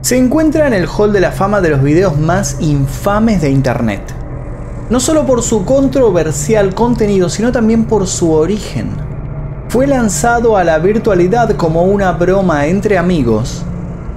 Se 0.00 0.16
encuentra 0.16 0.68
en 0.68 0.74
el 0.74 0.86
hall 0.86 1.12
de 1.12 1.20
la 1.20 1.32
fama 1.32 1.60
de 1.60 1.70
los 1.70 1.82
videos 1.82 2.16
más 2.16 2.56
infames 2.60 3.42
de 3.42 3.50
Internet. 3.50 4.00
No 4.90 5.00
solo 5.00 5.26
por 5.26 5.42
su 5.42 5.64
controversial 5.64 6.72
contenido, 6.72 7.28
sino 7.28 7.50
también 7.50 7.84
por 7.84 8.06
su 8.06 8.32
origen. 8.32 8.90
Fue 9.68 9.88
lanzado 9.88 10.56
a 10.56 10.62
la 10.62 10.78
virtualidad 10.78 11.56
como 11.56 11.82
una 11.82 12.12
broma 12.12 12.66
entre 12.66 12.96
amigos, 12.96 13.64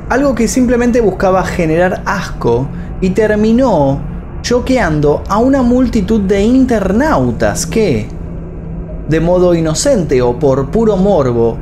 algo 0.08 0.36
que 0.36 0.48
simplemente 0.48 1.02
buscaba 1.02 1.44
generar 1.44 2.04
asco 2.06 2.68
y 3.02 3.10
terminó 3.10 4.00
choqueando 4.44 5.24
a 5.28 5.40
una 5.40 5.64
multitud 5.64 6.22
de 6.22 6.44
internautas 6.44 7.66
que, 7.66 8.08
de 9.10 9.20
modo 9.20 9.56
inocente 9.56 10.22
o 10.22 10.38
por 10.38 10.70
puro 10.70 10.96
morbo, 10.96 11.58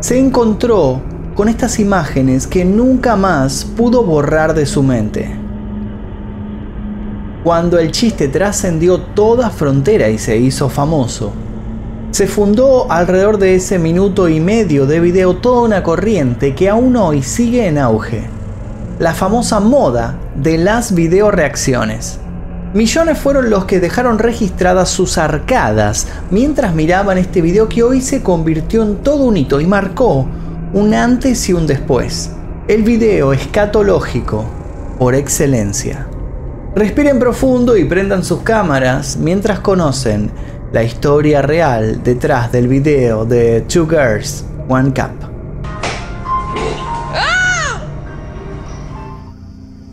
se 0.00 0.18
encontró 0.18 1.02
con 1.38 1.48
estas 1.48 1.78
imágenes 1.78 2.48
que 2.48 2.64
nunca 2.64 3.14
más 3.14 3.64
pudo 3.64 4.02
borrar 4.02 4.54
de 4.54 4.66
su 4.66 4.82
mente. 4.82 5.30
Cuando 7.44 7.78
el 7.78 7.92
chiste 7.92 8.26
trascendió 8.26 8.98
toda 8.98 9.48
frontera 9.48 10.08
y 10.08 10.18
se 10.18 10.36
hizo 10.36 10.68
famoso, 10.68 11.30
se 12.10 12.26
fundó 12.26 12.90
alrededor 12.90 13.38
de 13.38 13.54
ese 13.54 13.78
minuto 13.78 14.28
y 14.28 14.40
medio 14.40 14.84
de 14.84 14.98
video 14.98 15.36
toda 15.36 15.62
una 15.62 15.84
corriente 15.84 16.56
que 16.56 16.68
aún 16.68 16.96
hoy 16.96 17.22
sigue 17.22 17.68
en 17.68 17.78
auge. 17.78 18.24
La 18.98 19.14
famosa 19.14 19.60
moda 19.60 20.18
de 20.34 20.58
las 20.58 20.92
video 20.92 21.30
reacciones. 21.30 22.18
Millones 22.74 23.16
fueron 23.16 23.48
los 23.48 23.64
que 23.64 23.78
dejaron 23.78 24.18
registradas 24.18 24.88
sus 24.88 25.18
arcadas 25.18 26.08
mientras 26.32 26.74
miraban 26.74 27.16
este 27.16 27.42
video 27.42 27.68
que 27.68 27.84
hoy 27.84 28.00
se 28.00 28.24
convirtió 28.24 28.82
en 28.82 28.96
todo 28.96 29.22
un 29.22 29.36
hito 29.36 29.60
y 29.60 29.68
marcó 29.68 30.26
un 30.74 30.92
antes 30.92 31.48
y 31.48 31.54
un 31.54 31.66
después. 31.66 32.30
El 32.68 32.82
video 32.82 33.32
escatológico 33.32 34.44
por 34.98 35.14
excelencia. 35.14 36.06
Respiren 36.74 37.18
profundo 37.18 37.76
y 37.76 37.84
prendan 37.84 38.22
sus 38.22 38.40
cámaras 38.40 39.16
mientras 39.16 39.60
conocen 39.60 40.30
la 40.72 40.82
historia 40.82 41.40
real 41.40 42.02
detrás 42.02 42.52
del 42.52 42.68
video 42.68 43.24
de 43.24 43.62
Two 43.62 43.88
Girls, 43.88 44.44
One 44.68 44.92
Cup. 44.92 45.26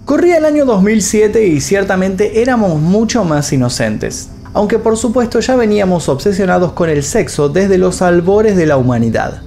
Corría 0.03 0.37
el 0.37 0.45
año 0.45 0.65
2007 0.65 1.47
y 1.47 1.61
ciertamente 1.61 2.41
éramos 2.41 2.81
mucho 2.81 3.23
más 3.23 3.51
inocentes, 3.53 4.29
aunque 4.53 4.77
por 4.77 4.97
supuesto 4.97 5.39
ya 5.39 5.55
veníamos 5.55 6.09
obsesionados 6.09 6.73
con 6.73 6.89
el 6.89 7.01
sexo 7.01 7.47
desde 7.47 7.77
los 7.77 8.01
albores 8.01 8.57
de 8.57 8.65
la 8.65 8.75
humanidad. 8.75 9.41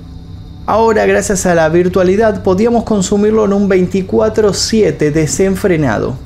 Ahora, 0.70 1.06
gracias 1.06 1.46
a 1.46 1.54
la 1.54 1.66
virtualidad, 1.70 2.42
podíamos 2.42 2.84
consumirlo 2.84 3.46
en 3.46 3.54
un 3.54 3.70
24/7 3.70 5.10
desenfrenado. 5.10 6.16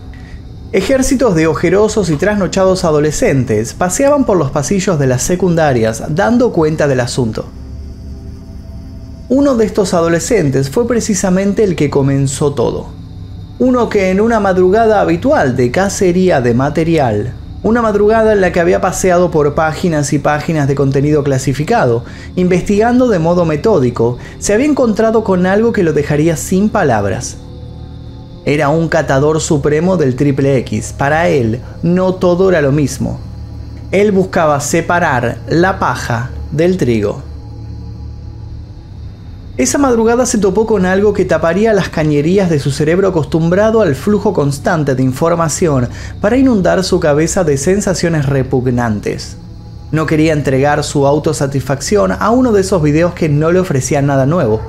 Ejércitos 0.73 1.37
de 1.37 1.47
ojerosos 1.47 2.11
y 2.11 2.17
trasnochados 2.17 2.83
adolescentes 2.83 3.73
paseaban 3.73 4.25
por 4.25 4.37
los 4.37 4.51
pasillos 4.51 4.99
de 4.99 5.07
las 5.07 5.23
secundarias 5.23 6.03
dando 6.09 6.53
cuenta 6.53 6.89
del 6.89 6.99
asunto. 6.99 7.45
Uno 9.29 9.55
de 9.55 9.65
estos 9.65 9.95
adolescentes 9.95 10.71
fue 10.71 10.89
precisamente 10.89 11.63
el 11.63 11.77
que 11.77 11.89
comenzó 11.89 12.53
todo 12.53 13.01
uno 13.63 13.89
que 13.89 14.11
en 14.11 14.21
una 14.21 14.41
madrugada 14.41 15.01
habitual 15.01 15.55
de 15.55 15.71
cacería 15.71 16.41
de 16.41 16.53
material, 16.53 17.35
una 17.63 17.81
madrugada 17.81 18.33
en 18.33 18.41
la 18.41 18.51
que 18.51 18.61
había 18.61 18.81
paseado 18.81 19.31
por 19.31 19.55
páginas 19.55 20.13
y 20.13 20.19
páginas 20.19 20.67
de 20.67 20.75
contenido 20.75 21.23
clasificado, 21.23 22.05
investigando 22.35 23.09
de 23.09 23.19
modo 23.19 23.45
metódico, 23.45 24.19
se 24.39 24.53
había 24.53 24.67
encontrado 24.67 25.23
con 25.23 25.47
algo 25.47 25.73
que 25.73 25.85
lo 25.85 25.93
dejaría 25.93 26.37
sin 26.37 26.69
palabras. 26.69 27.37
Era 28.45 28.69
un 28.69 28.89
catador 28.89 29.41
supremo 29.41 29.97
del 29.97 30.17
triple 30.17 30.57
X. 30.59 30.93
Para 30.97 31.29
él, 31.29 31.61
no 31.85 32.15
todo 32.17 32.51
era 32.51 32.61
lo 32.61 32.73
mismo. 32.73 33.21
Él 33.93 34.11
buscaba 34.11 34.59
separar 34.59 35.39
la 35.49 35.79
paja 35.79 36.31
del 36.51 36.77
trigo. 36.77 37.32
Esa 39.63 39.79
madrugada 39.79 40.27
se 40.27 40.39
topó 40.39 40.67
con 40.67 40.85
algo 40.87 41.13
que 41.13 41.25
taparía 41.25 41.73
las 41.73 41.89
cañerías 41.89 42.51
de 42.51 42.59
su 42.59 42.73
cerebro 42.73 43.07
acostumbrado 43.07 43.81
al 43.81 43.95
flujo 43.95 44.33
constante 44.33 44.97
de 44.97 45.05
información 45.05 45.89
para 46.21 46.37
inundar 46.37 46.83
su 46.83 46.99
cabeza 46.99 47.45
de 47.45 47.57
sensaciones 47.57 48.27
repugnantes. 48.27 49.37
No 49.93 50.05
quería 50.05 50.33
entregar 50.33 50.83
su 50.83 51.07
autosatisfacción 51.07 52.11
a 52.11 52.31
uno 52.31 52.51
de 52.51 52.63
esos 52.63 52.83
videos 52.83 53.15
que 53.15 53.29
no 53.29 53.53
le 53.53 53.61
ofrecían 53.61 54.07
nada 54.07 54.27
nuevo. 54.27 54.61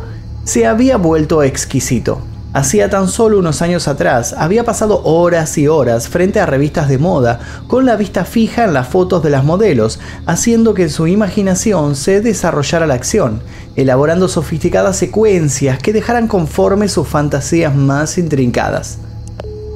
Se 0.44 0.68
había 0.68 0.98
vuelto 0.98 1.42
exquisito. 1.42 2.22
Hacía 2.54 2.88
tan 2.88 3.08
solo 3.08 3.40
unos 3.40 3.64
años 3.64 3.88
atrás 3.88 4.36
había 4.38 4.64
pasado 4.64 5.02
horas 5.06 5.58
y 5.58 5.68
horas 5.68 6.08
frente 6.08 6.40
a 6.40 6.46
revistas 6.46 6.88
de 6.88 7.00
moda 7.00 7.40
con 7.66 7.88
la 7.88 7.96
vista 7.96 8.26
fija 8.26 8.64
en 8.64 8.74
las 8.74 8.88
fotos 8.88 9.24
de 9.24 9.32
las 9.32 9.44
modelos, 9.44 10.00
haciendo 10.28 10.76
que 10.76 10.88
su 10.90 11.08
imaginación 11.08 11.96
se 11.96 12.22
desarrollara 12.22 12.86
la 12.86 12.94
acción, 12.94 13.42
elaborando 13.76 14.28
sofisticadas 14.28 14.98
secuencias 14.98 15.80
que 15.80 15.94
dejaran 15.94 16.28
conforme 16.28 16.88
sus 16.88 17.08
fantasías 17.08 17.76
más 17.76 18.18
intrincadas. 18.18 19.00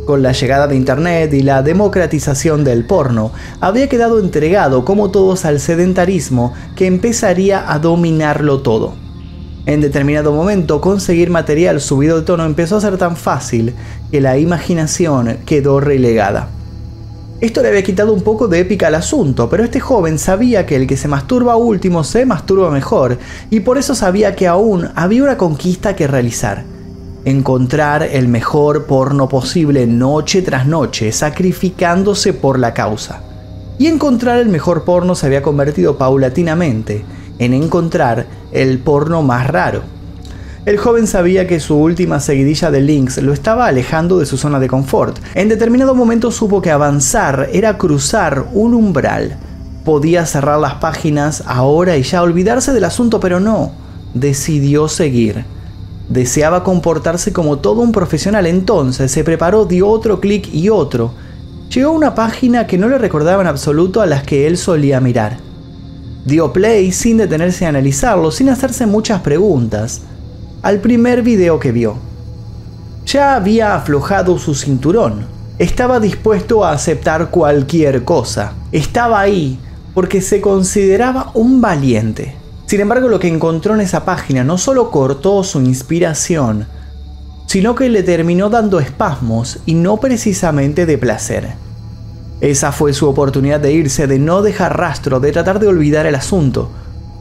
Con 0.05 0.23
la 0.23 0.31
llegada 0.31 0.67
de 0.67 0.75
Internet 0.75 1.33
y 1.33 1.41
la 1.41 1.63
democratización 1.63 2.63
del 2.63 2.85
porno, 2.85 3.31
había 3.59 3.89
quedado 3.89 4.19
entregado 4.19 4.85
como 4.85 5.11
todos 5.11 5.43
al 5.43 5.59
sedentarismo 5.59 6.53
que 6.75 6.85
empezaría 6.85 7.71
a 7.71 7.79
dominarlo 7.79 8.61
todo. 8.61 8.93
En 9.65 9.81
determinado 9.81 10.31
momento 10.31 10.79
conseguir 10.79 11.29
material 11.29 11.81
subido 11.81 12.17
de 12.17 12.25
tono 12.25 12.45
empezó 12.45 12.77
a 12.77 12.81
ser 12.81 12.97
tan 12.97 13.17
fácil 13.17 13.73
que 14.09 14.21
la 14.21 14.37
imaginación 14.37 15.39
quedó 15.45 15.81
relegada. 15.81 16.51
Esto 17.39 17.61
le 17.61 17.67
había 17.67 17.83
quitado 17.83 18.13
un 18.13 18.21
poco 18.21 18.47
de 18.47 18.59
épica 18.59 18.87
al 18.87 18.95
asunto, 18.95 19.47
pero 19.47 19.63
este 19.63 19.79
joven 19.79 20.17
sabía 20.17 20.65
que 20.65 20.75
el 20.75 20.87
que 20.87 20.97
se 20.97 21.07
masturba 21.07 21.55
último 21.55 22.03
se 22.03 22.25
masturba 22.25 22.71
mejor, 22.71 23.19
y 23.51 23.59
por 23.59 23.77
eso 23.77 23.93
sabía 23.93 24.35
que 24.35 24.47
aún 24.47 24.89
había 24.95 25.21
una 25.21 25.37
conquista 25.37 25.95
que 25.95 26.07
realizar. 26.07 26.65
Encontrar 27.25 28.01
el 28.01 28.27
mejor 28.27 28.87
porno 28.87 29.29
posible 29.29 29.85
noche 29.85 30.41
tras 30.41 30.65
noche, 30.65 31.11
sacrificándose 31.11 32.33
por 32.33 32.57
la 32.57 32.73
causa. 32.73 33.21
Y 33.77 33.85
encontrar 33.85 34.39
el 34.39 34.49
mejor 34.49 34.83
porno 34.83 35.13
se 35.13 35.27
había 35.27 35.43
convertido 35.43 35.95
paulatinamente 35.95 37.05
en 37.37 37.53
encontrar 37.53 38.25
el 38.51 38.79
porno 38.79 39.21
más 39.21 39.45
raro. 39.45 39.83
El 40.67 40.77
joven 40.77 41.07
sabía 41.07 41.47
que 41.47 41.61
su 41.61 41.77
última 41.77 42.19
seguidilla 42.19 42.69
de 42.71 42.81
links 42.81 43.23
lo 43.23 43.31
estaba 43.31 43.67
alejando 43.67 44.19
de 44.19 44.25
su 44.25 44.35
zona 44.35 44.59
de 44.59 44.67
confort. 44.67 45.17
En 45.33 45.47
determinado 45.47 45.95
momento 45.95 46.29
supo 46.29 46.61
que 46.61 46.71
avanzar 46.71 47.47
era 47.53 47.77
cruzar 47.77 48.47
un 48.51 48.73
umbral. 48.73 49.37
Podía 49.85 50.25
cerrar 50.25 50.59
las 50.59 50.73
páginas 50.73 51.41
ahora 51.47 51.95
y 51.95 52.03
ya 52.03 52.21
olvidarse 52.21 52.73
del 52.73 52.83
asunto, 52.83 53.21
pero 53.21 53.39
no. 53.39 53.71
Decidió 54.13 54.89
seguir. 54.89 55.45
Deseaba 56.09 56.65
comportarse 56.65 57.31
como 57.31 57.59
todo 57.59 57.79
un 57.79 57.93
profesional, 57.93 58.45
entonces 58.45 59.09
se 59.09 59.23
preparó, 59.23 59.63
dio 59.63 59.87
otro 59.87 60.19
clic 60.19 60.53
y 60.53 60.67
otro. 60.67 61.13
Llegó 61.73 61.91
a 61.91 61.93
una 61.93 62.13
página 62.13 62.67
que 62.67 62.77
no 62.77 62.89
le 62.89 62.97
recordaba 62.97 63.41
en 63.41 63.47
absoluto 63.47 64.01
a 64.01 64.05
las 64.05 64.23
que 64.23 64.47
él 64.47 64.57
solía 64.57 64.99
mirar. 64.99 65.37
Dio 66.25 66.51
play 66.51 66.91
sin 66.91 67.15
detenerse 67.15 67.65
a 67.65 67.69
analizarlo, 67.69 68.31
sin 68.31 68.49
hacerse 68.49 68.85
muchas 68.85 69.21
preguntas, 69.21 70.01
al 70.61 70.79
primer 70.79 71.21
video 71.21 71.59
que 71.59 71.71
vio. 71.71 71.95
Ya 73.05 73.35
había 73.35 73.75
aflojado 73.75 74.37
su 74.37 74.55
cinturón, 74.55 75.25
estaba 75.59 75.99
dispuesto 75.99 76.63
a 76.65 76.71
aceptar 76.71 77.29
cualquier 77.29 78.03
cosa, 78.03 78.53
estaba 78.71 79.19
ahí 79.19 79.59
porque 79.93 80.21
se 80.21 80.41
consideraba 80.41 81.31
un 81.33 81.61
valiente. 81.61 82.35
Sin 82.67 82.81
embargo, 82.81 83.07
lo 83.07 83.19
que 83.19 83.29
encontró 83.29 83.73
en 83.73 83.81
esa 83.81 84.03
página 84.03 84.43
no 84.43 84.57
solo 84.57 84.91
cortó 84.91 85.43
su 85.43 85.61
inspiración, 85.61 86.67
sino 87.47 87.75
que 87.75 87.89
le 87.89 88.03
terminó 88.03 88.49
dando 88.49 88.79
espasmos 88.79 89.59
y 89.65 89.73
no 89.73 89.97
precisamente 89.97 90.85
de 90.85 90.97
placer. 90.97 91.53
Esa 92.41 92.71
fue 92.71 92.93
su 92.93 93.07
oportunidad 93.07 93.59
de 93.59 93.71
irse, 93.71 94.05
de 94.05 94.19
no 94.19 94.41
dejar 94.41 94.77
rastro, 94.77 95.19
de 95.19 95.31
tratar 95.31 95.59
de 95.59 95.67
olvidar 95.67 96.05
el 96.05 96.15
asunto. 96.15 96.69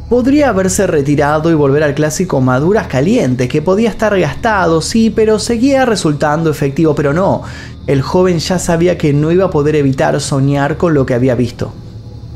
Podría 0.09 0.51
haberse 0.51 0.87
retirado 0.87 1.51
y 1.51 1.55
volver 1.55 1.83
al 1.83 1.95
clásico 1.95 2.41
maduras 2.41 2.87
calientes, 2.87 3.49
que 3.49 3.61
podía 3.61 3.91
estar 3.91 4.19
gastado, 4.19 4.81
sí, 4.81 5.11
pero 5.11 5.39
seguía 5.39 5.85
resultando 5.85 6.49
efectivo, 6.51 6.95
pero 6.95 7.13
no. 7.13 7.43
El 7.89 8.03
joven 8.03 8.39
ya 8.39 8.59
sabía 8.59 8.97
que 8.97 9.13
no 9.13 9.33
iba 9.33 9.47
a 9.47 9.51
poder 9.51 9.75
evitar 9.75 10.21
soñar 10.21 10.77
con 10.77 10.95
lo 10.95 11.07
que 11.07 11.15
había 11.15 11.35
visto. 11.35 11.73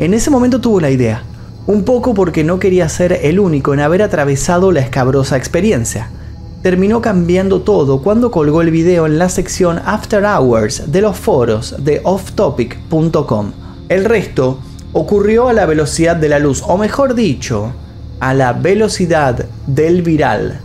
En 0.01 0.15
ese 0.15 0.31
momento 0.31 0.61
tuvo 0.61 0.81
la 0.81 0.91
idea, 0.91 1.23
un 1.67 1.85
poco 1.85 2.13
porque 2.13 2.43
no 2.43 2.59
quería 2.59 2.89
ser 2.89 3.21
el 3.23 3.39
único 3.39 3.73
en 3.73 3.81
haber 3.81 4.03
atravesado 4.03 4.73
la 4.73 4.81
escabrosa 4.81 5.37
experiencia 5.37 6.11
terminó 6.63 7.01
cambiando 7.01 7.63
todo 7.63 8.03
cuando 8.03 8.31
colgó 8.31 8.61
el 8.61 8.71
video 8.71 9.07
en 9.07 9.19
la 9.19 9.29
sección 9.29 9.81
After 9.85 10.25
Hours 10.25 10.93
de 10.93 11.01
los 11.01 11.17
foros 11.17 11.75
de 11.79 12.01
offtopic.com. 12.05 13.53
El 13.89 14.05
resto 14.05 14.59
ocurrió 14.93 15.49
a 15.49 15.53
la 15.53 15.67
velocidad 15.67 16.17
de 16.17 16.29
la 16.29 16.39
luz, 16.39 16.63
o 16.67 16.77
mejor 16.77 17.15
dicho, 17.15 17.73
a 18.19 18.35
la 18.35 18.53
velocidad 18.53 19.47
del 19.67 20.03
viral. 20.03 20.61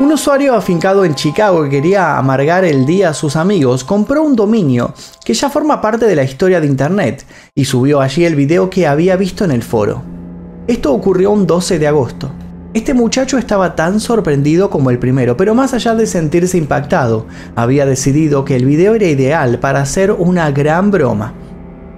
Un 0.00 0.10
usuario 0.10 0.54
afincado 0.54 1.04
en 1.04 1.14
Chicago 1.14 1.62
que 1.62 1.70
quería 1.70 2.18
amargar 2.18 2.64
el 2.64 2.84
día 2.84 3.10
a 3.10 3.14
sus 3.14 3.36
amigos 3.36 3.84
compró 3.84 4.24
un 4.24 4.34
dominio 4.34 4.92
que 5.24 5.34
ya 5.34 5.48
forma 5.48 5.80
parte 5.80 6.06
de 6.06 6.16
la 6.16 6.24
historia 6.24 6.60
de 6.60 6.66
Internet 6.66 7.24
y 7.54 7.64
subió 7.64 8.00
allí 8.00 8.24
el 8.24 8.34
video 8.34 8.68
que 8.68 8.88
había 8.88 9.16
visto 9.16 9.44
en 9.44 9.52
el 9.52 9.62
foro. 9.62 10.02
Esto 10.66 10.92
ocurrió 10.92 11.30
un 11.30 11.46
12 11.46 11.78
de 11.78 11.86
agosto. 11.86 12.32
Este 12.74 12.92
muchacho 12.92 13.38
estaba 13.38 13.76
tan 13.76 14.00
sorprendido 14.00 14.68
como 14.68 14.90
el 14.90 14.98
primero, 14.98 15.36
pero 15.36 15.54
más 15.54 15.74
allá 15.74 15.94
de 15.94 16.08
sentirse 16.08 16.58
impactado, 16.58 17.26
había 17.54 17.86
decidido 17.86 18.44
que 18.44 18.56
el 18.56 18.66
video 18.66 18.96
era 18.96 19.06
ideal 19.06 19.60
para 19.60 19.80
hacer 19.80 20.10
una 20.10 20.50
gran 20.50 20.90
broma. 20.90 21.34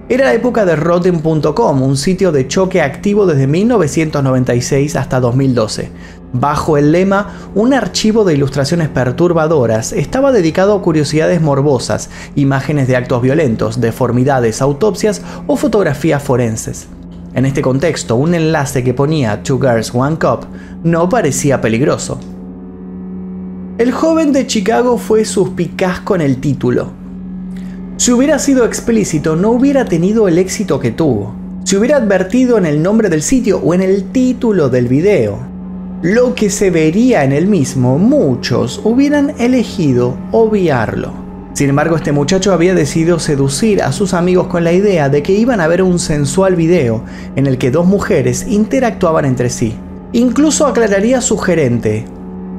Era 0.09 0.23
la 0.23 0.33
época 0.33 0.63
de 0.63 0.77
Rotten.com, 0.77 1.81
un 1.81 1.97
sitio 1.97 2.31
de 2.31 2.47
choque 2.47 2.81
activo 2.81 3.25
desde 3.25 3.45
1996 3.45 4.95
hasta 4.95 5.19
2012. 5.19 5.91
Bajo 6.31 6.77
el 6.77 6.93
lema 6.93 7.35
Un 7.55 7.73
archivo 7.73 8.23
de 8.23 8.33
ilustraciones 8.33 8.87
perturbadoras, 8.87 9.91
estaba 9.91 10.31
dedicado 10.31 10.75
a 10.75 10.81
curiosidades 10.81 11.41
morbosas, 11.41 12.09
imágenes 12.35 12.87
de 12.87 12.95
actos 12.95 13.21
violentos, 13.21 13.81
deformidades, 13.81 14.61
autopsias 14.61 15.23
o 15.45 15.57
fotografías 15.57 16.23
forenses. 16.23 16.87
En 17.33 17.45
este 17.45 17.61
contexto, 17.61 18.15
un 18.15 18.33
enlace 18.33 18.85
que 18.85 18.93
ponía 18.93 19.43
Two 19.43 19.59
Girls 19.59 19.93
One 19.93 20.17
Cup 20.17 20.47
no 20.85 21.09
parecía 21.09 21.59
peligroso. 21.59 22.17
El 23.77 23.91
joven 23.91 24.31
de 24.31 24.47
Chicago 24.47 24.97
fue 24.97 25.25
suspicaz 25.25 25.99
con 25.99 26.21
el 26.21 26.39
título. 26.39 26.96
Si 27.97 28.11
hubiera 28.11 28.37
sido 28.37 28.63
explícito, 28.63 29.35
no 29.35 29.49
hubiera 29.49 29.85
tenido 29.85 30.27
el 30.27 30.37
éxito 30.37 30.79
que 30.79 30.91
tuvo. 30.91 31.33
Si 31.63 31.75
hubiera 31.75 31.97
advertido 31.97 32.59
en 32.59 32.67
el 32.67 32.83
nombre 32.83 33.09
del 33.09 33.23
sitio 33.23 33.57
o 33.57 33.73
en 33.73 33.81
el 33.81 34.11
título 34.11 34.69
del 34.69 34.87
video, 34.87 35.39
lo 36.03 36.35
que 36.35 36.51
se 36.51 36.69
vería 36.69 37.23
en 37.23 37.31
el 37.31 37.47
mismo, 37.47 37.97
muchos 37.97 38.79
hubieran 38.83 39.33
elegido 39.39 40.15
obviarlo. 40.31 41.11
Sin 41.53 41.69
embargo, 41.69 41.95
este 41.95 42.11
muchacho 42.11 42.53
había 42.53 42.75
decidido 42.75 43.17
seducir 43.17 43.81
a 43.81 43.91
sus 43.91 44.13
amigos 44.13 44.45
con 44.45 44.63
la 44.63 44.73
idea 44.73 45.09
de 45.09 45.23
que 45.23 45.33
iban 45.33 45.59
a 45.59 45.67
ver 45.67 45.81
un 45.81 45.97
sensual 45.97 46.55
video 46.55 47.03
en 47.35 47.47
el 47.47 47.57
que 47.57 47.71
dos 47.71 47.87
mujeres 47.87 48.45
interactuaban 48.47 49.25
entre 49.25 49.49
sí. 49.49 49.75
Incluso 50.13 50.67
aclararía 50.67 51.19
su 51.19 51.39
gerente, 51.39 52.05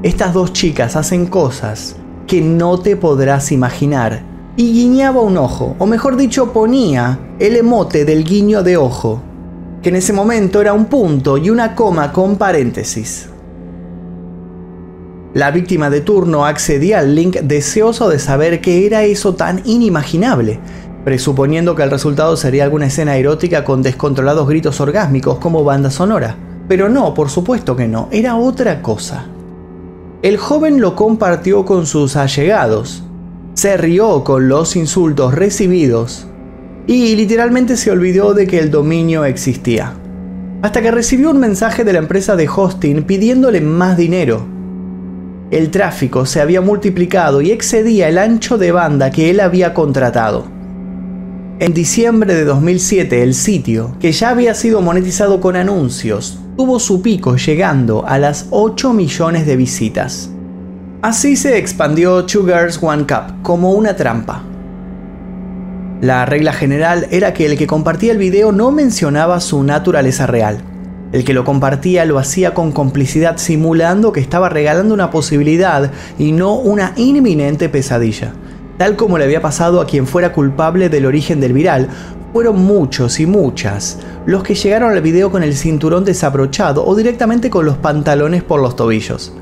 estas 0.02 0.35
dos 0.35 0.52
chicas 0.52 0.96
hacen 0.96 1.26
cosas 1.26 1.94
que 2.26 2.40
no 2.40 2.81
te 2.81 2.96
podrás 2.96 3.52
imaginar. 3.52 4.28
Y 4.59 4.73
guiñaba 4.73 5.21
un 5.21 5.37
ojo, 5.37 5.77
o 5.79 5.87
mejor 5.87 6.17
dicho, 6.17 6.53
ponía 6.53 7.21
el 7.39 7.55
emote 7.55 8.05
del 8.05 8.25
guiño 8.25 8.65
de 8.65 8.77
ojo, 8.77 9.23
que 9.81 9.91
en 9.91 9.95
ese 9.95 10.13
momento 10.13 10.61
era 10.61 10.73
un 10.73 10.87
punto 10.87 11.39
y 11.39 11.49
una 11.49 11.77
coma 11.77 12.13
con 12.13 12.35
paréntesis. 12.35 13.29
La 15.33 15.53
víctima 15.53 15.91
de 15.91 16.01
turno 16.01 16.45
accedía 16.45 16.99
al 16.99 17.15
link 17.15 17.37
deseoso 17.37 18.09
de 18.09 18.19
saber 18.19 18.61
qué 18.61 18.85
era 18.85 19.05
eso 19.05 19.37
tan 19.37 19.63
inimaginable, 19.65 20.59
presuponiendo 21.05 21.77
que 21.77 21.85
el 21.85 21.93
resultado 21.93 22.37
sería 22.37 22.65
alguna 22.65 22.87
escena 22.87 23.15
erótica 23.15 23.63
con 23.63 23.81
descontrolados 23.81 24.49
gritos 24.49 24.81
orgásmicos 24.81 25.39
como 25.39 25.63
banda 25.63 25.93
sonora. 25.93 26.35
Pero 26.67 26.89
no, 26.89 27.15
por 27.15 27.31
supuesto 27.31 27.77
que 27.77 27.87
no, 27.87 28.09
era 28.11 28.35
otra 28.35 28.83
cosa. 28.83 29.25
El 30.21 30.37
joven 30.37 30.81
lo 30.81 30.97
compartió 30.97 31.65
con 31.65 31.87
sus 31.87 32.17
allegados, 32.17 33.05
se 33.59 33.77
rió 33.77 34.23
con 34.23 34.49
los 34.49 34.77
insultos 34.77 35.35
recibidos 35.35 36.29
y 36.87 37.17
literalmente 37.17 37.77
se 37.77 37.91
olvidó 37.91 38.33
de 38.33 38.47
que 38.47 38.59
el 38.59 38.71
dominio 38.71 39.25
existía. 39.25 39.95
Hasta 40.63 40.81
que 40.81 40.91
recibió 40.91 41.31
un 41.31 41.41
mensaje 41.41 41.83
de 41.83 41.93
la 41.93 41.99
empresa 41.99 42.37
de 42.37 42.49
hosting 42.49 43.03
pidiéndole 43.03 43.61
más 43.61 43.97
dinero 43.97 44.59
el 45.51 45.71
tráfico 45.71 46.27
se 46.27 46.43
había 46.43 46.61
multiplicado 46.61 47.41
y 47.41 47.53
excedía 47.53 48.09
el 48.09 48.19
ancho 48.19 48.59
de 48.59 48.71
banda 48.71 49.11
que 49.11 49.31
él 49.31 49.41
había 49.41 49.73
contratado. 49.73 50.45
En 51.59 51.73
diciembre 51.73 52.35
de 52.35 52.45
2007 52.45 53.23
el 53.23 53.35
sitio, 53.35 53.97
que 53.99 54.13
ya 54.13 54.29
había 54.29 54.55
sido 54.55 54.83
monetizado 54.83 55.41
con 55.41 55.57
anuncios, 55.57 56.39
tuvo 56.59 56.79
su 56.79 57.01
pico 57.01 57.37
llegando 57.37 58.07
a 58.07 58.19
las 58.19 58.49
8 58.51 58.93
millones 58.93 59.47
de 59.47 59.57
visitas. 59.57 60.31
Así 61.00 61.37
se 61.37 61.59
expandió 61.59 62.25
Two 62.27 62.45
Girls 62.45 62.83
One 62.83 63.06
Cup 63.06 63.43
como 63.43 63.71
una 63.71 63.95
trampa. 63.95 64.43
La 66.00 66.27
regla 66.27 66.53
general 66.53 67.06
era 67.12 67.33
que 67.33 67.47
el 67.47 67.56
que 67.56 67.69
compartía 67.69 68.11
el 68.11 68.19
video 68.19 68.50
no 68.50 68.73
mencionaba 68.73 69.39
su 69.39 69.62
naturaleza 69.62 70.27
real, 70.27 70.59
el 71.12 71.25
que 71.25 71.35
lo 71.35 71.45
compartía 71.45 72.05
lo 72.05 72.19
hacía 72.19 72.53
con 72.53 72.73
complicidad 72.73 73.37
simulando 73.37 74.11
que 74.11 74.19
estaba 74.19 74.49
regalando 74.49 74.93
una 74.93 75.12
posibilidad 75.12 75.93
y 76.19 76.33
no 76.33 76.56
una 76.56 76.95
inminente 76.97 77.69
pesadilla. 77.69 78.33
Tal 78.77 78.97
como 78.97 79.19
le 79.19 79.25
había 79.25 79.41
pasado 79.41 79.81
a 79.81 79.87
quien 79.87 80.05
fuera 80.05 80.33
culpable 80.33 80.89
del 80.89 81.06
origen 81.06 81.39
del 81.39 81.53
viral, 81.53 81.89
fueron 82.33 82.56
muchos 82.56 83.21
y 83.21 83.27
muchas 83.27 84.00
los 84.27 84.43
que 84.43 84.56
llegaron 84.56 84.93
al 84.93 85.00
video 85.00 85.31
con 85.31 85.45
el 85.45 85.55
cinturón 85.55 86.05
desabrochado 86.05 86.85
o 86.85 86.97
directamente 86.97 87.50
con 87.50 87.67
los 87.67 87.77
pantalones 87.77 88.43
por 88.43 88.61
los 88.61 88.75
tobillos. 88.75 89.33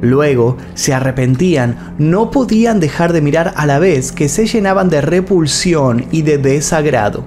Luego 0.00 0.56
se 0.74 0.92
arrepentían, 0.92 1.94
no 1.98 2.30
podían 2.30 2.80
dejar 2.80 3.12
de 3.12 3.22
mirar 3.22 3.54
a 3.56 3.66
la 3.66 3.78
vez 3.78 4.12
que 4.12 4.28
se 4.28 4.46
llenaban 4.46 4.90
de 4.90 5.00
repulsión 5.00 6.06
y 6.10 6.22
de 6.22 6.38
desagrado. 6.38 7.24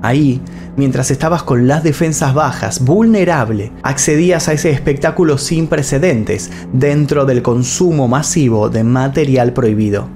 Ahí, 0.00 0.40
mientras 0.76 1.10
estabas 1.10 1.42
con 1.42 1.66
las 1.66 1.82
defensas 1.82 2.34
bajas, 2.34 2.84
vulnerable, 2.84 3.72
accedías 3.82 4.48
a 4.48 4.52
ese 4.52 4.70
espectáculo 4.70 5.36
sin 5.38 5.66
precedentes 5.66 6.50
dentro 6.72 7.24
del 7.26 7.42
consumo 7.42 8.06
masivo 8.06 8.68
de 8.68 8.84
material 8.84 9.52
prohibido. 9.52 10.08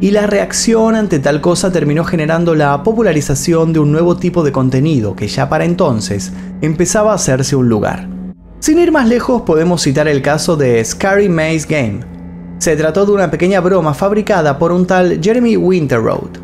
Y 0.00 0.10
la 0.10 0.26
reacción 0.26 0.96
ante 0.96 1.18
tal 1.18 1.40
cosa 1.40 1.70
terminó 1.70 2.04
generando 2.04 2.54
la 2.54 2.82
popularización 2.82 3.72
de 3.72 3.80
un 3.80 3.92
nuevo 3.92 4.16
tipo 4.16 4.42
de 4.42 4.50
contenido 4.50 5.14
que 5.14 5.28
ya 5.28 5.48
para 5.48 5.64
entonces 5.64 6.32
empezaba 6.60 7.12
a 7.12 7.16
hacerse 7.16 7.54
un 7.54 7.68
lugar. 7.68 8.08
Sin 8.62 8.78
ir 8.78 8.92
más 8.92 9.08
lejos 9.08 9.42
podemos 9.42 9.82
citar 9.82 10.06
el 10.06 10.22
caso 10.22 10.56
de 10.56 10.84
Scary 10.84 11.28
Maze 11.28 11.66
Game. 11.68 11.98
Se 12.58 12.76
trató 12.76 13.04
de 13.04 13.10
una 13.10 13.28
pequeña 13.28 13.58
broma 13.58 13.92
fabricada 13.92 14.56
por 14.56 14.70
un 14.70 14.86
tal 14.86 15.18
Jeremy 15.20 15.56
Winterroad, 15.56 16.38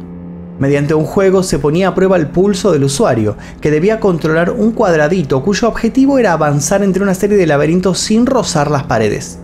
Mediante 0.58 0.94
un 0.94 1.04
juego 1.04 1.44
se 1.44 1.60
ponía 1.60 1.86
a 1.86 1.94
prueba 1.94 2.16
el 2.16 2.26
pulso 2.26 2.72
del 2.72 2.82
usuario, 2.82 3.36
que 3.60 3.70
debía 3.70 4.00
controlar 4.00 4.50
un 4.50 4.72
cuadradito 4.72 5.44
cuyo 5.44 5.68
objetivo 5.68 6.18
era 6.18 6.32
avanzar 6.32 6.82
entre 6.82 7.04
una 7.04 7.14
serie 7.14 7.36
de 7.36 7.46
laberintos 7.46 8.00
sin 8.00 8.26
rozar 8.26 8.68
las 8.68 8.82
paredes. 8.82 9.38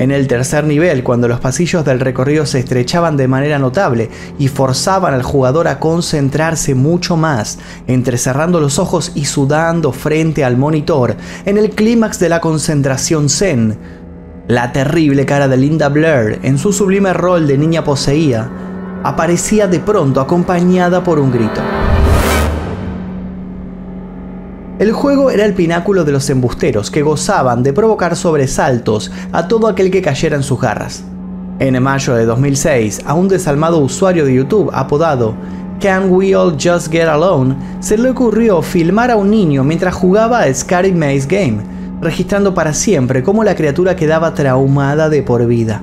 En 0.00 0.10
el 0.10 0.28
tercer 0.28 0.64
nivel, 0.64 1.04
cuando 1.04 1.28
los 1.28 1.40
pasillos 1.40 1.84
del 1.84 2.00
recorrido 2.00 2.46
se 2.46 2.58
estrechaban 2.58 3.18
de 3.18 3.28
manera 3.28 3.58
notable 3.58 4.08
y 4.38 4.48
forzaban 4.48 5.12
al 5.12 5.22
jugador 5.22 5.68
a 5.68 5.78
concentrarse 5.78 6.74
mucho 6.74 7.18
más, 7.18 7.58
entrecerrando 7.86 8.60
los 8.60 8.78
ojos 8.78 9.12
y 9.14 9.26
sudando 9.26 9.92
frente 9.92 10.42
al 10.42 10.56
monitor, 10.56 11.16
en 11.44 11.58
el 11.58 11.68
clímax 11.72 12.18
de 12.18 12.30
la 12.30 12.40
concentración 12.40 13.28
zen, 13.28 13.76
la 14.48 14.72
terrible 14.72 15.26
cara 15.26 15.48
de 15.48 15.58
Linda 15.58 15.90
Blair 15.90 16.38
en 16.44 16.56
su 16.56 16.72
sublime 16.72 17.12
rol 17.12 17.46
de 17.46 17.58
niña 17.58 17.84
poseída 17.84 18.50
aparecía 19.04 19.66
de 19.66 19.80
pronto 19.80 20.22
acompañada 20.22 21.04
por 21.04 21.18
un 21.18 21.30
grito. 21.30 21.60
El 24.80 24.92
juego 24.92 25.30
era 25.30 25.44
el 25.44 25.52
pináculo 25.52 26.04
de 26.04 26.12
los 26.12 26.30
embusteros 26.30 26.90
que 26.90 27.02
gozaban 27.02 27.62
de 27.62 27.74
provocar 27.74 28.16
sobresaltos 28.16 29.12
a 29.30 29.46
todo 29.46 29.68
aquel 29.68 29.90
que 29.90 30.00
cayera 30.00 30.36
en 30.36 30.42
sus 30.42 30.58
garras. 30.58 31.04
En 31.58 31.82
mayo 31.82 32.14
de 32.14 32.24
2006, 32.24 33.02
a 33.04 33.12
un 33.12 33.28
desalmado 33.28 33.76
usuario 33.80 34.24
de 34.24 34.32
YouTube 34.32 34.70
apodado 34.72 35.34
Can 35.82 36.10
We 36.10 36.34
All 36.34 36.56
Just 36.58 36.90
Get 36.90 37.08
Alone 37.08 37.56
se 37.80 37.98
le 37.98 38.08
ocurrió 38.08 38.62
filmar 38.62 39.10
a 39.10 39.16
un 39.16 39.30
niño 39.30 39.64
mientras 39.64 39.94
jugaba 39.94 40.40
a 40.40 40.54
Scary 40.54 40.92
Maze 40.92 41.26
Game, 41.28 41.58
registrando 42.00 42.54
para 42.54 42.72
siempre 42.72 43.22
cómo 43.22 43.44
la 43.44 43.56
criatura 43.56 43.96
quedaba 43.96 44.32
traumada 44.32 45.10
de 45.10 45.22
por 45.22 45.44
vida. 45.44 45.82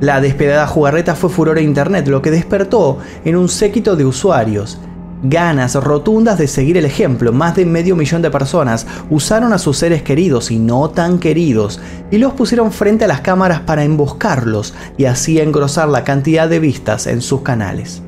La 0.00 0.20
despedada 0.20 0.66
jugarreta 0.66 1.14
fue 1.14 1.30
furor 1.30 1.58
en 1.58 1.64
internet, 1.64 2.06
lo 2.06 2.20
que 2.20 2.30
despertó 2.30 2.98
en 3.24 3.36
un 3.36 3.48
séquito 3.48 3.96
de 3.96 4.04
usuarios. 4.04 4.78
Ganas 5.22 5.74
rotundas 5.74 6.38
de 6.38 6.48
seguir 6.48 6.78
el 6.78 6.86
ejemplo, 6.86 7.30
más 7.30 7.54
de 7.54 7.66
medio 7.66 7.94
millón 7.94 8.22
de 8.22 8.30
personas 8.30 8.86
usaron 9.10 9.52
a 9.52 9.58
sus 9.58 9.76
seres 9.76 10.02
queridos 10.02 10.50
y 10.50 10.58
no 10.58 10.88
tan 10.88 11.18
queridos 11.18 11.78
y 12.10 12.16
los 12.16 12.32
pusieron 12.32 12.72
frente 12.72 13.04
a 13.04 13.08
las 13.08 13.20
cámaras 13.20 13.60
para 13.60 13.84
emboscarlos 13.84 14.74
y 14.96 15.04
así 15.04 15.38
engrosar 15.38 15.88
la 15.88 16.04
cantidad 16.04 16.48
de 16.48 16.58
vistas 16.58 17.06
en 17.06 17.20
sus 17.20 17.42
canales. 17.42 18.02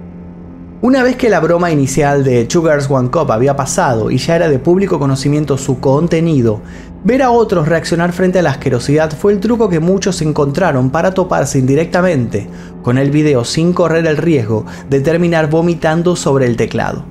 Una 0.83 1.05
vez 1.05 1.15
que 1.15 1.31
la 1.31 1.39
broma 1.39 1.71
inicial 1.71 2.25
de 2.25 2.49
Sugars 2.51 2.91
One 2.91 3.09
Cup 3.09 3.31
había 3.31 3.55
pasado 3.55 4.11
y 4.11 4.19
ya 4.19 4.35
era 4.35 4.49
de 4.49 4.59
público 4.59 4.99
conocimiento 4.99 5.57
su 5.57 5.79
contenido, 5.79 6.61
ver 7.05 7.23
a 7.23 7.31
otros 7.31 7.69
reaccionar 7.69 8.12
frente 8.12 8.41
a 8.41 8.43
la 8.43 8.51
asquerosidad 8.51 9.12
fue 9.12 9.33
el 9.33 9.39
truco 9.39 9.69
que 9.69 9.79
muchos 9.79 10.21
encontraron 10.23 10.91
para 10.91 11.15
toparse 11.15 11.61
indirectamente 11.61 12.49
con 12.83 12.99
el 12.99 13.12
video 13.12 13.45
sin 13.45 13.73
correr 13.73 14.09
el 14.09 14.17
riesgo 14.17 14.67
de 14.91 15.01
terminar 15.01 15.49
vomitando 15.49 16.17
sobre 16.17 16.47
el 16.47 16.57
teclado. 16.57 17.05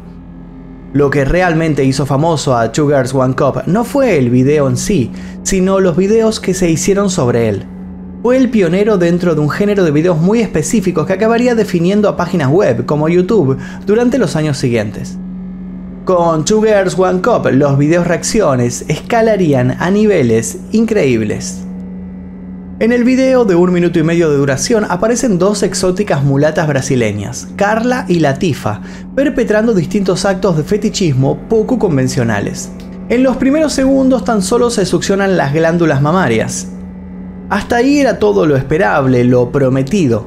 Lo 0.92 1.10
que 1.10 1.24
realmente 1.24 1.86
hizo 1.86 2.06
famoso 2.06 2.58
a 2.58 2.74
Sugars 2.74 3.16
One 3.16 3.36
Cup 3.36 3.64
no 3.68 3.86
fue 3.86 4.18
el 4.18 4.30
video 4.30 4.68
en 4.68 4.76
sí, 4.76 5.14
sino 5.44 5.80
los 5.80 5.96
videos 5.96 6.42
que 6.42 6.54
se 6.54 6.70
hicieron 6.70 7.10
sobre 7.10 7.48
él. 7.48 7.66
Fue 8.22 8.38
el 8.38 8.52
pionero 8.52 9.00
dentro 9.00 9.34
de 9.34 9.42
un 9.42 9.50
género 9.50 9.84
de 9.84 9.90
videos 9.90 10.20
muy 10.20 10.42
específicos 10.42 11.08
que 11.08 11.14
acabaría 11.14 11.56
definiendo 11.56 12.08
a 12.08 12.16
páginas 12.16 12.50
web 12.50 12.86
como 12.86 13.10
YouTube 13.10 13.58
durante 13.88 14.20
los 14.20 14.36
años 14.36 14.60
siguientes. 14.60 15.18
Con 16.06 16.46
Two 16.46 16.62
Girls 16.62 17.00
One 17.00 17.22
Cup, 17.24 17.50
los 17.52 17.80
videos 17.80 18.06
reacciones 18.06 18.86
escalarían 18.88 19.76
a 19.80 19.90
niveles 19.90 20.60
increíbles. 20.72 21.64
En 22.80 22.92
el 22.92 23.04
video 23.04 23.44
de 23.44 23.56
un 23.56 23.74
minuto 23.74 23.98
y 23.98 24.04
medio 24.04 24.30
de 24.30 24.38
duración 24.38 24.86
aparecen 24.88 25.40
dos 25.40 25.64
exóticas 25.64 26.24
mulatas 26.24 26.68
brasileñas, 26.68 27.48
Carla 27.56 28.06
y 28.08 28.20
Latifa, 28.20 28.82
perpetrando 29.16 29.74
distintos 29.74 30.26
actos 30.26 30.58
de 30.58 30.64
fetichismo 30.64 31.40
poco 31.50 31.80
convencionales. 31.80 32.72
En 33.10 33.24
los 33.24 33.38
primeros 33.38 33.74
segundos 33.74 34.24
tan 34.24 34.44
solo 34.44 34.70
se 34.70 34.86
succionan 34.86 35.38
las 35.38 35.54
glándulas 35.54 36.04
mamarias. 36.04 36.68
Hasta 37.52 37.76
ahí 37.76 38.00
era 38.00 38.18
todo 38.18 38.46
lo 38.46 38.56
esperable, 38.56 39.26
lo 39.26 39.52
prometido. 39.52 40.26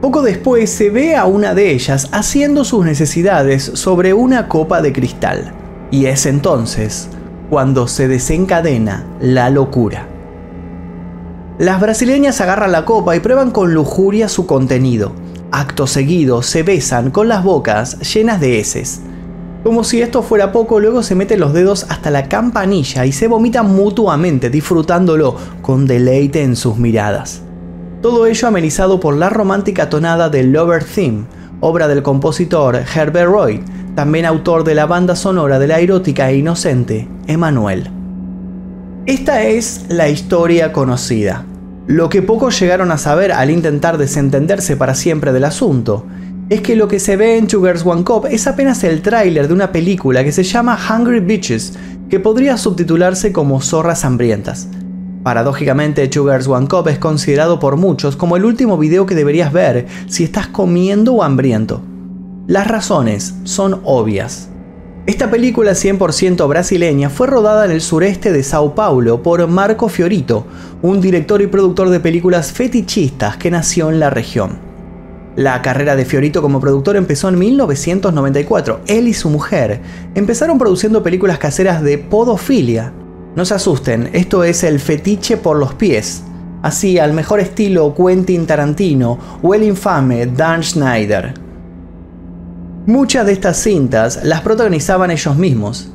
Poco 0.00 0.22
después 0.22 0.70
se 0.70 0.90
ve 0.90 1.16
a 1.16 1.24
una 1.24 1.54
de 1.54 1.72
ellas 1.72 2.08
haciendo 2.12 2.62
sus 2.62 2.84
necesidades 2.84 3.64
sobre 3.64 4.14
una 4.14 4.46
copa 4.46 4.80
de 4.80 4.92
cristal. 4.92 5.52
Y 5.90 6.06
es 6.06 6.24
entonces 6.24 7.08
cuando 7.50 7.88
se 7.88 8.06
desencadena 8.06 9.04
la 9.20 9.50
locura. 9.50 10.06
Las 11.58 11.80
brasileñas 11.80 12.40
agarran 12.40 12.70
la 12.70 12.84
copa 12.84 13.16
y 13.16 13.20
prueban 13.20 13.50
con 13.50 13.74
lujuria 13.74 14.28
su 14.28 14.46
contenido. 14.46 15.10
Acto 15.50 15.88
seguido 15.88 16.42
se 16.42 16.62
besan 16.62 17.10
con 17.10 17.26
las 17.26 17.42
bocas 17.42 18.14
llenas 18.14 18.40
de 18.40 18.60
heces. 18.60 19.00
Como 19.66 19.82
si 19.82 20.00
esto 20.00 20.22
fuera 20.22 20.52
poco, 20.52 20.78
luego 20.78 21.02
se 21.02 21.16
meten 21.16 21.40
los 21.40 21.52
dedos 21.52 21.86
hasta 21.88 22.12
la 22.12 22.28
campanilla 22.28 23.04
y 23.04 23.10
se 23.10 23.26
vomitan 23.26 23.74
mutuamente, 23.74 24.48
disfrutándolo 24.48 25.34
con 25.60 25.88
deleite 25.88 26.44
en 26.44 26.54
sus 26.54 26.76
miradas. 26.76 27.42
Todo 28.00 28.26
ello 28.26 28.46
amenizado 28.46 29.00
por 29.00 29.16
la 29.16 29.28
romántica 29.28 29.90
tonada 29.90 30.28
de 30.28 30.44
Lover 30.44 30.84
Theme, 30.84 31.24
obra 31.58 31.88
del 31.88 32.04
compositor 32.04 32.76
Herbert 32.94 33.28
Roy, 33.28 33.60
también 33.96 34.24
autor 34.24 34.62
de 34.62 34.76
la 34.76 34.86
banda 34.86 35.16
sonora 35.16 35.58
de 35.58 35.66
la 35.66 35.80
erótica 35.80 36.30
e 36.30 36.36
inocente 36.36 37.08
Emanuel. 37.26 37.90
Esta 39.06 39.42
es 39.42 39.86
la 39.88 40.08
historia 40.08 40.72
conocida. 40.72 41.44
Lo 41.88 42.08
que 42.08 42.22
pocos 42.22 42.60
llegaron 42.60 42.92
a 42.92 42.98
saber 42.98 43.32
al 43.32 43.50
intentar 43.50 43.98
desentenderse 43.98 44.76
para 44.76 44.94
siempre 44.94 45.32
del 45.32 45.42
asunto 45.42 46.06
es 46.48 46.60
que 46.60 46.76
lo 46.76 46.86
que 46.86 47.00
se 47.00 47.16
ve 47.16 47.38
en 47.38 47.50
Sugars 47.50 47.84
One 47.84 48.04
Cup 48.04 48.26
es 48.30 48.46
apenas 48.46 48.84
el 48.84 49.02
tráiler 49.02 49.48
de 49.48 49.54
una 49.54 49.72
película 49.72 50.22
que 50.22 50.30
se 50.30 50.44
llama 50.44 50.78
Hungry 50.78 51.20
Bitches, 51.20 51.72
que 52.08 52.20
podría 52.20 52.56
subtitularse 52.56 53.32
como 53.32 53.60
Zorras 53.60 54.04
Hambrientas. 54.04 54.68
Paradójicamente, 55.24 56.08
Sugars 56.12 56.46
One 56.46 56.68
Cup 56.68 56.86
es 56.86 56.98
considerado 56.98 57.58
por 57.58 57.76
muchos 57.76 58.14
como 58.14 58.36
el 58.36 58.44
último 58.44 58.78
video 58.78 59.06
que 59.06 59.16
deberías 59.16 59.52
ver 59.52 59.86
si 60.06 60.22
estás 60.22 60.46
comiendo 60.46 61.14
o 61.14 61.24
hambriento. 61.24 61.82
Las 62.46 62.68
razones 62.68 63.34
son 63.42 63.80
obvias. 63.82 64.48
Esta 65.06 65.28
película 65.32 65.72
100% 65.72 66.48
brasileña 66.48 67.10
fue 67.10 67.26
rodada 67.26 67.64
en 67.64 67.72
el 67.72 67.80
sureste 67.80 68.30
de 68.30 68.44
Sao 68.44 68.76
Paulo 68.76 69.20
por 69.20 69.44
Marco 69.48 69.88
Fiorito, 69.88 70.46
un 70.82 71.00
director 71.00 71.42
y 71.42 71.48
productor 71.48 71.90
de 71.90 71.98
películas 71.98 72.52
fetichistas 72.52 73.36
que 73.36 73.50
nació 73.50 73.90
en 73.90 73.98
la 73.98 74.10
región. 74.10 74.65
La 75.36 75.60
carrera 75.60 75.96
de 75.96 76.06
Fiorito 76.06 76.40
como 76.40 76.60
productor 76.60 76.96
empezó 76.96 77.28
en 77.28 77.38
1994. 77.38 78.80
Él 78.86 79.06
y 79.06 79.12
su 79.12 79.28
mujer 79.28 79.82
empezaron 80.14 80.58
produciendo 80.58 81.02
películas 81.02 81.38
caseras 81.38 81.82
de 81.82 81.98
podofilia. 81.98 82.94
No 83.34 83.44
se 83.44 83.52
asusten, 83.52 84.08
esto 84.14 84.44
es 84.44 84.64
el 84.64 84.80
fetiche 84.80 85.36
por 85.36 85.58
los 85.58 85.74
pies. 85.74 86.22
Así, 86.62 86.98
al 86.98 87.12
mejor 87.12 87.40
estilo 87.40 87.94
Quentin 87.94 88.46
Tarantino 88.46 89.18
o 89.42 89.54
el 89.54 89.64
infame 89.64 90.24
Dan 90.24 90.62
Schneider. 90.62 91.34
Muchas 92.86 93.26
de 93.26 93.32
estas 93.32 93.58
cintas 93.58 94.24
las 94.24 94.40
protagonizaban 94.40 95.10
ellos 95.10 95.36
mismos. 95.36 95.92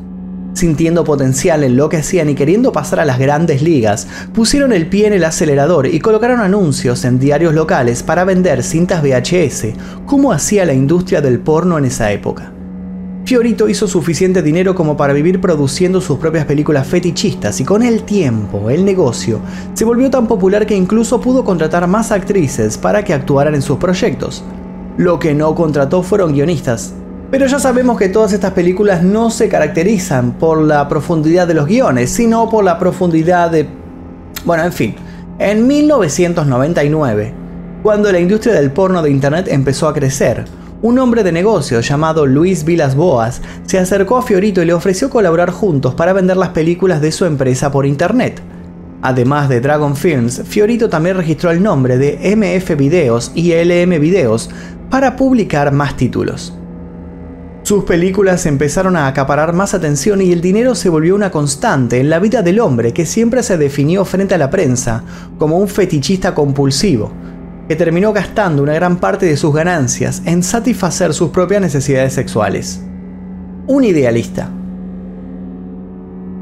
Sintiendo 0.54 1.06
potencial 1.06 1.64
en 1.64 1.78
lo 1.78 1.88
que 1.88 1.98
hacían 1.98 2.30
y 2.30 2.36
queriendo 2.36 2.72
pasar 2.72 3.00
a 3.00 3.06
las 3.06 3.20
grandes 3.20 3.62
ligas, 3.62 4.08
pusieron 4.34 4.74
el 4.74 4.88
pie 4.88 5.08
en 5.08 5.14
el 5.14 5.24
acelerador 5.24 5.88
y 5.88 6.00
colocaron 6.00 6.42
anuncios 6.42 7.06
en 7.06 7.20
diarios 7.20 7.54
locales 7.54 8.04
para 8.04 8.26
vender 8.26 8.62
cintas 8.62 9.02
VHS, 9.02 9.74
como 10.06 10.34
hacía 10.34 10.66
la 10.66 10.74
industria 10.74 11.22
del 11.22 11.40
porno 11.40 11.78
en 11.78 11.86
esa 11.86 12.12
época. 12.12 12.52
Fiorito 13.24 13.70
hizo 13.70 13.88
suficiente 13.88 14.42
dinero 14.42 14.76
como 14.76 14.98
para 14.98 15.14
vivir 15.14 15.40
produciendo 15.40 16.02
sus 16.02 16.18
propias 16.18 16.46
películas 16.46 16.88
fetichistas 16.88 17.62
y 17.62 17.64
con 17.64 17.84
el 17.84 18.04
tiempo 18.04 18.70
el 18.70 18.84
negocio 18.84 19.40
se 19.74 19.86
volvió 19.86 20.10
tan 20.10 20.28
popular 20.28 20.66
que 20.66 20.76
incluso 20.76 21.22
pudo 21.22 21.46
contratar 21.46 21.88
más 21.88 22.12
actrices 22.12 22.78
para 22.78 23.04
que 23.06 23.14
actuaran 23.14 23.56
en 23.56 23.62
sus 23.62 23.78
proyectos. 23.78 24.44
Lo 24.98 25.20
que 25.20 25.34
no 25.34 25.56
contrató 25.56 26.04
fueron 26.04 26.34
guionistas. 26.34 26.94
Pero 27.32 27.48
ya 27.48 27.60
sabemos 27.60 27.98
que 27.98 28.10
todas 28.10 28.34
estas 28.34 28.52
películas 28.52 29.02
no 29.04 29.30
se 29.30 29.48
caracterizan 29.48 30.34
por 30.34 30.62
la 30.62 30.90
profundidad 30.90 31.48
de 31.48 31.54
los 31.54 31.66
guiones, 31.66 32.12
sino 32.12 32.50
por 32.50 32.66
la 32.66 32.78
profundidad 32.78 33.50
de... 33.50 33.70
Bueno, 34.44 34.66
en 34.66 34.74
fin. 34.74 34.96
En 35.40 35.66
1999, 35.66 37.34
cuando 37.82 38.12
la 38.12 38.20
industria 38.20 38.54
del 38.54 38.72
porno 38.72 39.02
de 39.02 39.12
Internet 39.12 39.48
empezó 39.50 39.88
a 39.88 39.94
crecer, 39.94 40.44
un 40.82 41.00
hombre 41.00 41.24
de 41.24 41.32
negocios 41.32 41.88
llamado 41.88 42.26
Luis 42.26 42.66
Vilas 42.66 42.96
Boas 42.96 43.42
se 43.66 43.80
acercó 43.80 44.18
a 44.18 44.24
Fiorito 44.24 44.62
y 44.62 44.66
le 44.66 44.74
ofreció 44.74 45.10
colaborar 45.10 45.52
juntos 45.52 45.96
para 45.96 46.12
vender 46.12 46.36
las 46.36 46.50
películas 46.50 47.00
de 47.00 47.14
su 47.14 47.24
empresa 47.24 47.72
por 47.72 47.86
Internet. 47.86 48.42
Además 49.02 49.48
de 49.48 49.62
Dragon 49.62 49.96
Films, 49.96 50.42
Fiorito 50.44 50.90
también 50.90 51.16
registró 51.16 51.50
el 51.52 51.64
nombre 51.64 51.98
de 51.98 52.36
MF 52.36 52.76
Videos 52.76 53.32
y 53.36 53.54
LM 53.54 54.00
Videos 54.02 54.50
para 54.90 55.16
publicar 55.16 55.72
más 55.72 55.96
títulos. 55.96 56.54
Sus 57.72 57.86
películas 57.86 58.46
empezaron 58.48 58.98
a 58.98 59.08
acaparar 59.08 59.54
más 59.54 59.74
atención 59.74 60.22
y 60.22 60.34
el 60.34 60.42
dinero 60.42 60.76
se 60.76 60.90
volvió 60.90 61.16
una 61.16 61.32
constante 61.32 62.02
en 62.02 62.10
la 62.10 62.20
vida 62.20 62.42
del 62.42 62.60
hombre 62.60 62.92
que 62.92 63.06
siempre 63.06 63.44
se 63.44 63.58
definió 63.58 64.04
frente 64.04 64.36
a 64.36 64.38
la 64.38 64.50
prensa 64.50 65.06
como 65.38 65.58
un 65.58 65.70
fetichista 65.70 66.36
compulsivo, 66.36 67.14
que 67.70 67.78
terminó 67.78 68.12
gastando 68.12 68.62
una 68.62 68.74
gran 68.74 68.98
parte 68.98 69.26
de 69.26 69.38
sus 69.38 69.54
ganancias 69.54 70.22
en 70.26 70.44
satisfacer 70.44 71.14
sus 71.14 71.30
propias 71.30 71.62
necesidades 71.62 72.12
sexuales. 72.12 72.82
Un 73.68 73.86
idealista. 73.86 74.50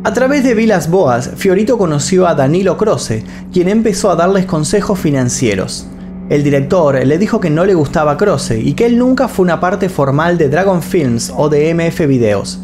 A 0.03 0.11
través 0.11 0.43
de 0.43 0.55
Vilas 0.55 0.89
Boas, 0.89 1.29
Fiorito 1.35 1.77
conoció 1.77 2.27
a 2.27 2.33
Danilo 2.33 2.75
Croce, 2.75 3.23
quien 3.53 3.69
empezó 3.69 4.09
a 4.09 4.15
darles 4.15 4.47
consejos 4.47 4.97
financieros. 4.97 5.85
El 6.29 6.43
director 6.43 7.03
le 7.07 7.17
dijo 7.17 7.39
que 7.39 7.49
no 7.49 7.65
le 7.65 7.73
gustaba 7.73 8.15
Croce 8.15 8.59
y 8.59 8.73
que 8.73 8.85
él 8.85 8.99
nunca 8.99 9.27
fue 9.27 9.43
una 9.43 9.59
parte 9.59 9.89
formal 9.89 10.37
de 10.37 10.47
Dragon 10.47 10.83
Films 10.83 11.33
o 11.35 11.49
de 11.49 11.73
MF 11.73 12.05
Videos. 12.05 12.59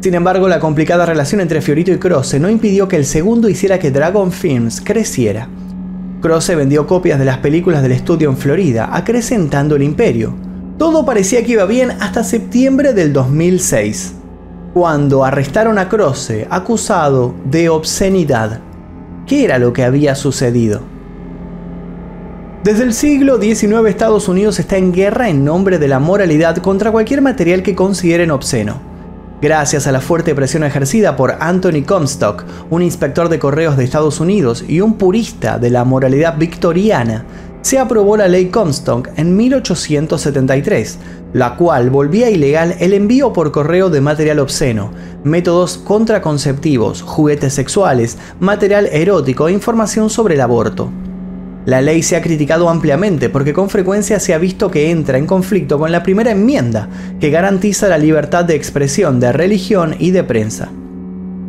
Sin 0.00 0.14
embargo, 0.14 0.48
la 0.48 0.58
complicada 0.58 1.06
relación 1.06 1.40
entre 1.40 1.62
Fiorito 1.62 1.92
y 1.92 1.98
Croce 1.98 2.40
no 2.40 2.50
impidió 2.50 2.88
que 2.88 2.96
el 2.96 3.04
segundo 3.04 3.48
hiciera 3.48 3.78
que 3.78 3.92
Dragon 3.92 4.32
Films 4.32 4.80
creciera. 4.80 5.48
Croce 6.20 6.56
vendió 6.56 6.88
copias 6.88 7.20
de 7.20 7.24
las 7.24 7.38
películas 7.38 7.82
del 7.82 7.92
estudio 7.92 8.28
en 8.30 8.36
Florida, 8.36 8.88
acrecentando 8.90 9.76
el 9.76 9.84
imperio. 9.84 10.34
Todo 10.76 11.06
parecía 11.06 11.44
que 11.44 11.52
iba 11.52 11.66
bien 11.66 11.92
hasta 12.00 12.24
septiembre 12.24 12.94
del 12.94 13.12
2006, 13.12 14.14
cuando 14.74 15.24
arrestaron 15.24 15.78
a 15.78 15.88
Croce 15.88 16.48
acusado 16.50 17.32
de 17.44 17.68
obscenidad. 17.68 18.60
¿Qué 19.24 19.44
era 19.44 19.60
lo 19.60 19.72
que 19.72 19.84
había 19.84 20.16
sucedido? 20.16 20.93
Desde 22.64 22.84
el 22.84 22.94
siglo 22.94 23.38
XIX 23.38 23.86
Estados 23.86 24.26
Unidos 24.26 24.58
está 24.58 24.78
en 24.78 24.90
guerra 24.90 25.28
en 25.28 25.44
nombre 25.44 25.78
de 25.78 25.86
la 25.86 25.98
moralidad 25.98 26.56
contra 26.56 26.90
cualquier 26.90 27.20
material 27.20 27.62
que 27.62 27.74
consideren 27.74 28.30
obsceno. 28.30 28.80
Gracias 29.42 29.86
a 29.86 29.92
la 29.92 30.00
fuerte 30.00 30.34
presión 30.34 30.64
ejercida 30.64 31.14
por 31.14 31.32
Anthony 31.40 31.84
Comstock, 31.86 32.42
un 32.70 32.80
inspector 32.80 33.28
de 33.28 33.38
correos 33.38 33.76
de 33.76 33.84
Estados 33.84 34.18
Unidos 34.18 34.64
y 34.66 34.80
un 34.80 34.94
purista 34.94 35.58
de 35.58 35.68
la 35.68 35.84
moralidad 35.84 36.38
victoriana, 36.38 37.26
se 37.60 37.78
aprobó 37.78 38.16
la 38.16 38.28
ley 38.28 38.46
Comstock 38.46 39.10
en 39.16 39.36
1873, 39.36 40.98
la 41.34 41.56
cual 41.56 41.90
volvía 41.90 42.30
ilegal 42.30 42.76
el 42.80 42.94
envío 42.94 43.34
por 43.34 43.52
correo 43.52 43.90
de 43.90 44.00
material 44.00 44.38
obsceno, 44.38 44.90
métodos 45.22 45.76
contraconceptivos, 45.76 47.02
juguetes 47.02 47.52
sexuales, 47.52 48.16
material 48.40 48.86
erótico 48.86 49.48
e 49.48 49.52
información 49.52 50.08
sobre 50.08 50.36
el 50.36 50.40
aborto. 50.40 50.90
La 51.66 51.80
ley 51.80 52.02
se 52.02 52.16
ha 52.16 52.22
criticado 52.22 52.68
ampliamente 52.68 53.30
porque 53.30 53.54
con 53.54 53.70
frecuencia 53.70 54.20
se 54.20 54.34
ha 54.34 54.38
visto 54.38 54.70
que 54.70 54.90
entra 54.90 55.16
en 55.16 55.26
conflicto 55.26 55.78
con 55.78 55.90
la 55.90 56.02
primera 56.02 56.30
enmienda, 56.30 56.90
que 57.20 57.30
garantiza 57.30 57.88
la 57.88 57.96
libertad 57.96 58.44
de 58.44 58.54
expresión 58.54 59.18
de 59.18 59.32
religión 59.32 59.96
y 59.98 60.10
de 60.10 60.24
prensa. 60.24 60.70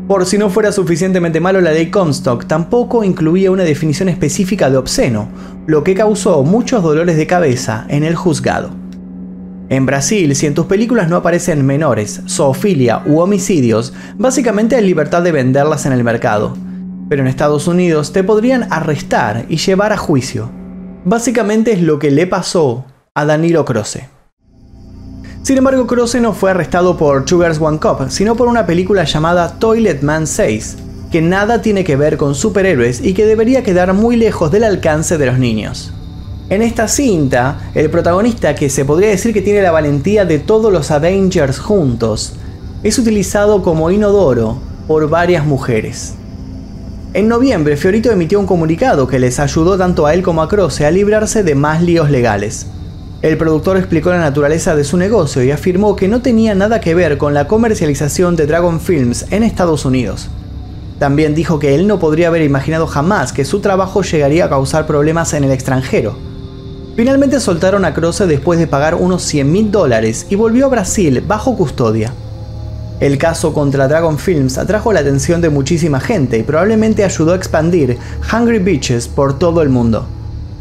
Por 0.07 0.25
si 0.25 0.37
no 0.37 0.49
fuera 0.49 0.71
suficientemente 0.71 1.41
malo, 1.41 1.59
la 1.59 1.71
ley 1.71 1.89
Comstock 1.89 2.45
tampoco 2.45 3.03
incluía 3.03 3.51
una 3.51 3.63
definición 3.63 4.07
específica 4.07 4.69
de 4.69 4.77
obsceno, 4.77 5.27
lo 5.65 5.83
que 5.83 5.95
causó 5.95 6.43
muchos 6.43 6.81
dolores 6.81 7.17
de 7.17 7.27
cabeza 7.27 7.85
en 7.89 8.03
el 8.03 8.15
juzgado. 8.15 8.69
En 9.67 9.87
Brasil, 9.87 10.35
si 10.35 10.45
en 10.45 10.53
tus 10.53 10.67
películas 10.67 11.09
no 11.09 11.15
aparecen 11.17 11.65
menores, 11.65 12.21
zoofilia 12.29 13.01
u 13.07 13.19
homicidios, 13.19 13.93
básicamente 14.15 14.75
hay 14.75 14.85
libertad 14.85 15.23
de 15.23 15.31
venderlas 15.31 15.87
en 15.87 15.91
el 15.91 16.03
mercado. 16.03 16.55
Pero 17.09 17.21
en 17.21 17.27
Estados 17.27 17.67
Unidos 17.67 18.13
te 18.13 18.23
podrían 18.23 18.67
arrestar 18.71 19.45
y 19.49 19.57
llevar 19.57 19.93
a 19.93 19.97
juicio. 19.97 20.49
Básicamente 21.03 21.71
es 21.71 21.81
lo 21.81 21.99
que 21.99 22.11
le 22.11 22.27
pasó 22.27 22.85
a 23.13 23.25
Danilo 23.25 23.63
Croce. 23.65 24.09
Sin 25.43 25.57
embargo, 25.57 25.85
Croce 25.85 26.19
no 26.19 26.33
fue 26.33 26.49
arrestado 26.49 26.97
por 26.97 27.29
Sugar's 27.29 27.61
One 27.61 27.79
Cup, 27.79 28.09
sino 28.09 28.35
por 28.35 28.47
una 28.47 28.65
película 28.65 29.03
llamada 29.03 29.59
Toilet 29.59 30.01
Man 30.01 30.25
6, 30.25 30.77
que 31.11 31.21
nada 31.21 31.61
tiene 31.61 31.83
que 31.83 31.95
ver 31.95 32.17
con 32.17 32.33
superhéroes 32.33 32.99
y 32.99 33.13
que 33.13 33.27
debería 33.27 33.63
quedar 33.63 33.93
muy 33.93 34.15
lejos 34.15 34.51
del 34.51 34.63
alcance 34.63 35.19
de 35.19 35.27
los 35.27 35.37
niños. 35.37 35.93
En 36.49 36.63
esta 36.63 36.87
cinta, 36.87 37.71
el 37.75 37.91
protagonista, 37.91 38.55
que 38.55 38.69
se 38.69 38.85
podría 38.85 39.09
decir 39.09 39.33
que 39.33 39.41
tiene 39.43 39.61
la 39.61 39.71
valentía 39.71 40.25
de 40.25 40.39
todos 40.39 40.73
los 40.73 40.89
Avengers 40.89 41.59
juntos, 41.59 42.33
es 42.81 42.97
utilizado 42.97 43.61
como 43.61 43.91
inodoro 43.91 44.59
por 44.87 45.07
varias 45.09 45.45
mujeres. 45.45 46.15
En 47.15 47.29
noviembre, 47.29 47.77
Fiorito 47.77 48.11
emitió 48.11 48.41
un 48.41 48.45
comunicado 48.45 49.07
que 49.07 49.19
les 49.19 49.39
ayudó 49.39 49.77
tanto 49.77 50.05
a 50.05 50.13
él 50.13 50.21
como 50.21 50.41
a 50.41 50.49
Croce 50.49 50.85
a 50.85 50.91
librarse 50.91 51.43
de 51.43 51.55
más 51.55 51.81
líos 51.81 52.11
legales. 52.11 52.67
El 53.21 53.37
productor 53.37 53.77
explicó 53.77 54.09
la 54.09 54.19
naturaleza 54.19 54.75
de 54.75 54.83
su 54.83 54.97
negocio 54.97 55.41
y 55.41 55.49
afirmó 55.49 55.95
que 55.95 56.09
no 56.09 56.21
tenía 56.21 56.55
nada 56.55 56.81
que 56.81 56.93
ver 56.93 57.17
con 57.17 57.33
la 57.33 57.47
comercialización 57.47 58.35
de 58.35 58.47
Dragon 58.47 58.81
Films 58.81 59.27
en 59.31 59.43
Estados 59.43 59.85
Unidos. 59.85 60.27
También 60.99 61.35
dijo 61.35 61.57
que 61.57 61.73
él 61.73 61.87
no 61.87 61.99
podría 61.99 62.27
haber 62.27 62.41
imaginado 62.41 62.85
jamás 62.85 63.31
que 63.31 63.45
su 63.45 63.61
trabajo 63.61 64.01
llegaría 64.01 64.43
a 64.43 64.49
causar 64.49 64.85
problemas 64.85 65.33
en 65.33 65.45
el 65.45 65.51
extranjero. 65.51 66.17
Finalmente 66.97 67.39
soltaron 67.39 67.85
a 67.85 67.93
Croce 67.93 68.27
después 68.27 68.59
de 68.59 68.67
pagar 68.67 68.93
unos 68.93 69.23
100 69.23 69.49
mil 69.49 69.71
dólares 69.71 70.27
y 70.29 70.35
volvió 70.35 70.65
a 70.65 70.69
Brasil 70.69 71.23
bajo 71.25 71.55
custodia. 71.55 72.11
El 73.01 73.17
caso 73.17 73.53
contra 73.53 73.89
Dragon 73.89 74.17
Films 74.17 74.57
atrajo 74.57 74.93
la 74.93 75.01
atención 75.01 75.41
de 75.41 75.49
muchísima 75.49 75.99
gente 75.99 76.37
y 76.37 76.43
probablemente 76.43 77.03
ayudó 77.03 77.33
a 77.33 77.35
expandir 77.35 77.97
Hungry 78.31 78.59
Beaches 78.59 79.09
por 79.09 79.37
todo 79.37 79.61
el 79.61 79.67
mundo. 79.67 80.05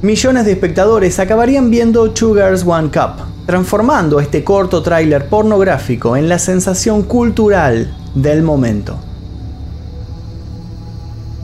Millones 0.03 0.45
de 0.45 0.53
espectadores 0.53 1.21
acabarían 1.21 1.71
viendo 1.71 2.11
Two 2.11 2.35
Girls 2.35 2.65
One 2.67 2.89
Cup, 2.89 3.25
transformando 3.47 4.19
este 4.19 4.43
corto 4.43 4.83
tráiler 4.83 5.29
pornográfico 5.29 6.17
en 6.17 6.29
la 6.29 6.41
sensación 6.41 7.05
cultural 7.05 7.97
del 8.17 8.43
momento. 8.43 8.99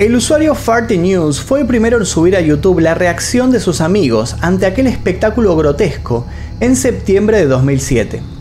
El 0.01 0.17
usuario 0.17 0.57
Farty 0.57 0.99
News 0.99 1.41
fue 1.41 1.61
el 1.61 1.67
primero 1.67 1.99
en 1.99 2.07
subir 2.07 2.35
a 2.35 2.41
YouTube 2.41 2.81
la 2.81 2.95
reacción 2.95 3.53
de 3.53 3.61
sus 3.61 3.81
amigos 3.81 4.35
ante 4.41 4.67
aquel 4.67 4.89
espectáculo 4.89 5.57
grotesco 5.57 6.27
en 6.59 6.75
septiembre 6.75 7.39
de 7.39 7.47
2007. 7.47 8.40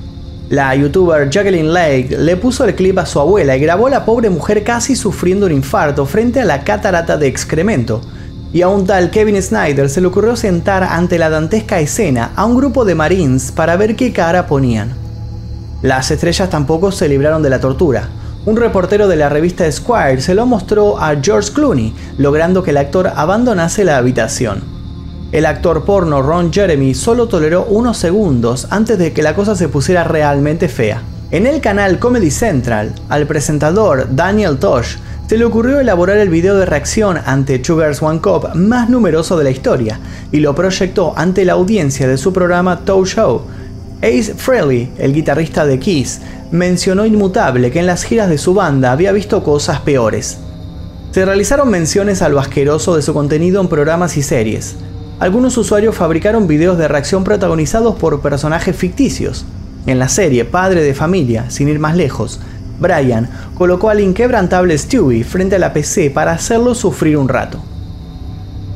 La 0.49 0.73
youtuber 0.73 1.29
Jacqueline 1.29 1.71
Lake 1.71 2.17
le 2.17 2.35
puso 2.35 2.65
el 2.65 2.73
clip 2.73 2.97
a 2.97 3.05
su 3.05 3.19
abuela 3.19 3.55
y 3.55 3.59
grabó 3.59 3.85
a 3.85 3.91
la 3.91 4.03
pobre 4.03 4.31
mujer 4.31 4.63
casi 4.63 4.95
sufriendo 4.95 5.45
un 5.45 5.51
infarto 5.51 6.07
frente 6.07 6.41
a 6.41 6.45
la 6.45 6.63
catarata 6.63 7.17
de 7.17 7.27
excremento. 7.27 8.01
Y 8.51 8.63
a 8.63 8.67
un 8.67 8.87
tal 8.87 9.11
Kevin 9.11 9.39
Snyder 9.39 9.91
se 9.91 10.01
le 10.01 10.07
ocurrió 10.07 10.35
sentar 10.35 10.83
ante 10.83 11.19
la 11.19 11.29
dantesca 11.29 11.79
escena 11.79 12.31
a 12.35 12.45
un 12.45 12.57
grupo 12.57 12.83
de 12.83 12.95
marines 12.95 13.51
para 13.51 13.77
ver 13.77 13.95
qué 13.95 14.11
cara 14.11 14.47
ponían. 14.47 14.95
Las 15.83 16.09
estrellas 16.09 16.49
tampoco 16.49 16.91
se 16.91 17.07
libraron 17.07 17.43
de 17.43 17.51
la 17.51 17.59
tortura. 17.59 18.09
Un 18.47 18.57
reportero 18.57 19.07
de 19.07 19.17
la 19.17 19.29
revista 19.29 19.67
Esquire 19.67 20.19
se 20.19 20.33
lo 20.33 20.47
mostró 20.47 20.99
a 20.99 21.15
George 21.21 21.53
Clooney, 21.53 21.93
logrando 22.17 22.63
que 22.63 22.71
el 22.71 22.77
actor 22.77 23.11
abandonase 23.15 23.83
la 23.83 23.97
habitación. 23.97 24.78
El 25.31 25.45
actor 25.45 25.85
porno 25.85 26.23
Ron 26.23 26.51
Jeremy 26.51 26.95
solo 26.95 27.27
toleró 27.27 27.65
unos 27.65 27.97
segundos 27.97 28.65
antes 28.71 28.97
de 28.97 29.13
que 29.13 29.21
la 29.21 29.35
cosa 29.35 29.55
se 29.55 29.69
pusiera 29.69 30.03
realmente 30.03 30.67
fea. 30.67 31.03
En 31.29 31.45
el 31.45 31.61
canal 31.61 31.99
Comedy 31.99 32.31
Central, 32.31 32.95
al 33.09 33.27
presentador 33.27 34.07
Daniel 34.15 34.57
Tosh 34.57 34.95
se 35.27 35.37
le 35.37 35.45
ocurrió 35.45 35.79
elaborar 35.79 36.17
el 36.17 36.29
video 36.29 36.57
de 36.57 36.65
reacción 36.65 37.19
ante 37.23 37.63
Sugar's 37.63 38.01
One 38.01 38.21
Cup 38.21 38.55
más 38.55 38.89
numeroso 38.89 39.37
de 39.37 39.43
la 39.43 39.51
historia 39.51 39.99
y 40.31 40.39
lo 40.39 40.55
proyectó 40.55 41.13
ante 41.15 41.45
la 41.45 41.53
audiencia 41.53 42.07
de 42.07 42.17
su 42.17 42.33
programa 42.33 42.79
Toe 42.79 43.05
Show. 43.05 43.43
Ace 44.01 44.33
Frehley, 44.35 44.91
el 44.97 45.13
guitarrista 45.13 45.63
de 45.67 45.77
Kiss, 45.77 46.21
mencionó 46.49 47.05
inmutable 47.05 47.69
que 47.69 47.81
en 47.81 47.85
las 47.85 48.03
giras 48.03 48.29
de 48.29 48.39
su 48.39 48.55
banda 48.55 48.91
había 48.91 49.11
visto 49.11 49.43
cosas 49.43 49.81
peores. 49.81 50.39
Se 51.11 51.23
realizaron 51.23 51.69
menciones 51.69 52.23
a 52.23 52.29
lo 52.29 52.39
asqueroso 52.39 52.95
de 52.95 53.03
su 53.03 53.13
contenido 53.13 53.61
en 53.61 53.67
programas 53.67 54.17
y 54.17 54.23
series 54.23 54.75
algunos 55.19 55.57
usuarios 55.57 55.95
fabricaron 55.95 56.47
videos 56.47 56.77
de 56.77 56.87
reacción 56.87 57.25
protagonizados 57.25 57.95
por 57.95 58.21
personajes 58.21 58.75
ficticios. 58.75 59.45
En 59.85 59.99
la 59.99 60.07
serie 60.07 60.45
Padre 60.45 60.81
de 60.81 60.93
Familia, 60.93 61.49
sin 61.49 61.67
ir 61.67 61.77
más 61.77 61.97
lejos, 61.97 62.39
Brian 62.79 63.29
colocó 63.55 63.89
al 63.89 63.99
inquebrantable 63.99 64.77
Stewie 64.77 65.25
frente 65.25 65.57
a 65.57 65.59
la 65.59 65.73
PC 65.73 66.09
para 66.09 66.31
hacerlo 66.31 66.73
sufrir 66.73 67.17
un 67.17 67.27
rato. 67.27 67.59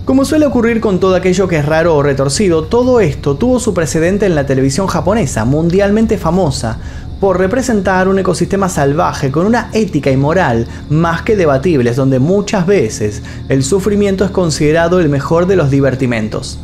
Como 0.03 0.25
suele 0.25 0.45
ocurrir 0.45 0.81
con 0.81 0.99
todo 0.99 1.15
aquello 1.15 1.47
que 1.47 1.59
es 1.59 1.65
raro 1.65 1.95
o 1.95 2.03
retorcido, 2.03 2.65
todo 2.65 2.99
esto 2.99 3.35
tuvo 3.35 3.61
su 3.61 3.73
precedente 3.73 4.25
en 4.25 4.35
la 4.35 4.45
televisión 4.45 4.87
japonesa, 4.87 5.45
mundialmente 5.45 6.17
famosa, 6.17 6.77
por 7.19 7.39
representar 7.39 8.07
un 8.07 8.19
ecosistema 8.19 8.69
salvaje 8.69 9.31
con 9.31 9.45
una 9.45 9.69
ética 9.73 10.11
y 10.11 10.17
moral 10.17 10.67
más 10.89 11.21
que 11.21 11.35
debatibles, 11.35 11.95
donde 11.95 12.19
muchas 12.19 12.65
veces 12.65 13.21
el 13.49 13.63
sufrimiento 13.63 14.25
es 14.25 14.31
considerado 14.31 14.99
el 14.99 15.09
mejor 15.09 15.47
de 15.47 15.55
los 15.55 15.69
divertimentos. 15.69 16.59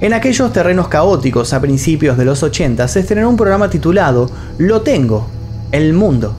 En 0.00 0.12
aquellos 0.14 0.52
terrenos 0.52 0.88
caóticos 0.88 1.52
a 1.52 1.60
principios 1.60 2.18
de 2.18 2.24
los 2.24 2.42
80 2.42 2.88
se 2.88 3.00
estrenó 3.00 3.28
un 3.30 3.36
programa 3.36 3.70
titulado 3.70 4.28
Lo 4.58 4.82
Tengo, 4.82 5.28
el 5.70 5.92
Mundo. 5.92 6.34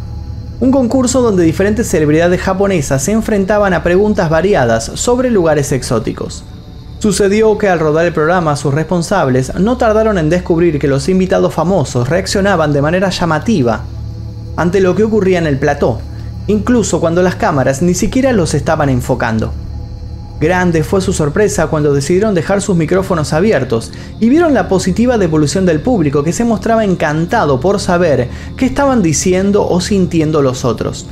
Un 0.59 0.71
concurso 0.71 1.21
donde 1.21 1.43
diferentes 1.43 1.87
celebridades 1.87 2.41
japonesas 2.41 3.03
se 3.03 3.13
enfrentaban 3.13 3.73
a 3.73 3.81
preguntas 3.81 4.29
variadas 4.29 4.91
sobre 4.95 5.31
lugares 5.31 5.71
exóticos. 5.71 6.43
Sucedió 7.03 7.57
que 7.57 7.67
al 7.67 7.81
rodar 7.81 8.05
el 8.05 8.13
programa 8.13 8.55
sus 8.55 8.73
responsables 8.73 9.53
no 9.55 9.75
tardaron 9.75 10.17
en 10.17 10.29
descubrir 10.29 10.79
que 10.79 10.87
los 10.87 11.09
invitados 11.09 11.53
famosos 11.53 12.07
reaccionaban 12.07 12.71
de 12.71 12.81
manera 12.81 13.09
llamativa 13.09 13.83
ante 14.55 14.79
lo 14.79 14.95
que 14.95 15.03
ocurría 15.03 15.39
en 15.39 15.45
el 15.45 15.59
plató, 15.59 15.99
incluso 16.47 17.01
cuando 17.01 17.21
las 17.21 17.35
cámaras 17.35 17.81
ni 17.81 17.93
siquiera 17.93 18.31
los 18.31 18.53
estaban 18.53 18.87
enfocando. 18.87 19.51
Grande 20.39 20.85
fue 20.85 21.01
su 21.01 21.11
sorpresa 21.11 21.67
cuando 21.67 21.93
decidieron 21.93 22.33
dejar 22.33 22.61
sus 22.61 22.77
micrófonos 22.77 23.33
abiertos 23.33 23.91
y 24.21 24.29
vieron 24.29 24.53
la 24.53 24.69
positiva 24.69 25.17
devolución 25.17 25.65
del 25.65 25.81
público 25.81 26.23
que 26.23 26.31
se 26.31 26.45
mostraba 26.45 26.85
encantado 26.85 27.59
por 27.59 27.81
saber 27.81 28.29
qué 28.55 28.65
estaban 28.65 29.01
diciendo 29.01 29.67
o 29.67 29.81
sintiendo 29.81 30.41
los 30.41 30.63
otros. 30.63 31.05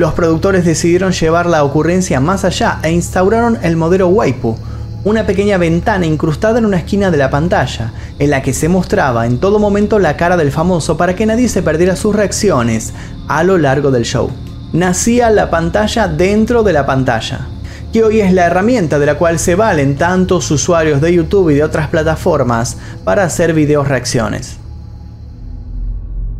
Los 0.00 0.14
productores 0.14 0.64
decidieron 0.64 1.12
llevar 1.12 1.44
la 1.44 1.62
ocurrencia 1.62 2.20
más 2.20 2.46
allá 2.46 2.78
e 2.82 2.90
instauraron 2.90 3.58
el 3.62 3.76
modelo 3.76 4.08
Waipu, 4.08 4.56
una 5.04 5.26
pequeña 5.26 5.58
ventana 5.58 6.06
incrustada 6.06 6.58
en 6.58 6.64
una 6.64 6.78
esquina 6.78 7.10
de 7.10 7.18
la 7.18 7.28
pantalla, 7.28 7.92
en 8.18 8.30
la 8.30 8.40
que 8.40 8.54
se 8.54 8.70
mostraba 8.70 9.26
en 9.26 9.36
todo 9.40 9.58
momento 9.58 9.98
la 9.98 10.16
cara 10.16 10.38
del 10.38 10.52
famoso 10.52 10.96
para 10.96 11.14
que 11.14 11.26
nadie 11.26 11.50
se 11.50 11.62
perdiera 11.62 11.96
sus 11.96 12.16
reacciones 12.16 12.94
a 13.28 13.44
lo 13.44 13.58
largo 13.58 13.90
del 13.90 14.06
show. 14.06 14.30
Nacía 14.72 15.28
la 15.28 15.50
pantalla 15.50 16.08
dentro 16.08 16.62
de 16.62 16.72
la 16.72 16.86
pantalla, 16.86 17.48
que 17.92 18.02
hoy 18.02 18.22
es 18.22 18.32
la 18.32 18.46
herramienta 18.46 18.98
de 18.98 19.04
la 19.04 19.18
cual 19.18 19.38
se 19.38 19.54
valen 19.54 19.96
tantos 19.96 20.50
usuarios 20.50 21.02
de 21.02 21.12
YouTube 21.12 21.50
y 21.50 21.56
de 21.56 21.64
otras 21.64 21.88
plataformas 21.88 22.78
para 23.04 23.24
hacer 23.24 23.52
videos 23.52 23.86
reacciones. 23.86 24.60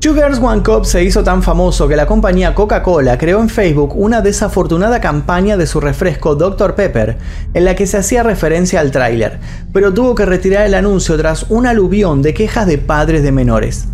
Sugar's 0.02 0.38
One 0.38 0.62
Cup 0.62 0.86
se 0.86 1.04
hizo 1.04 1.22
tan 1.22 1.42
famoso 1.42 1.86
que 1.86 1.94
la 1.94 2.06
compañía 2.06 2.54
Coca-Cola 2.54 3.18
creó 3.18 3.42
en 3.42 3.50
Facebook 3.50 3.94
una 3.94 4.22
desafortunada 4.22 4.98
campaña 4.98 5.58
de 5.58 5.66
su 5.66 5.78
refresco 5.78 6.36
Dr. 6.36 6.74
Pepper, 6.74 7.18
en 7.52 7.66
la 7.66 7.74
que 7.74 7.86
se 7.86 7.98
hacía 7.98 8.22
referencia 8.22 8.80
al 8.80 8.92
tráiler, 8.92 9.38
pero 9.74 9.92
tuvo 9.92 10.14
que 10.14 10.24
retirar 10.24 10.64
el 10.64 10.72
anuncio 10.72 11.18
tras 11.18 11.44
un 11.50 11.66
aluvión 11.66 12.22
de 12.22 12.32
quejas 12.32 12.66
de 12.66 12.78
padres 12.78 13.22
de 13.22 13.30
menores. 13.30 13.88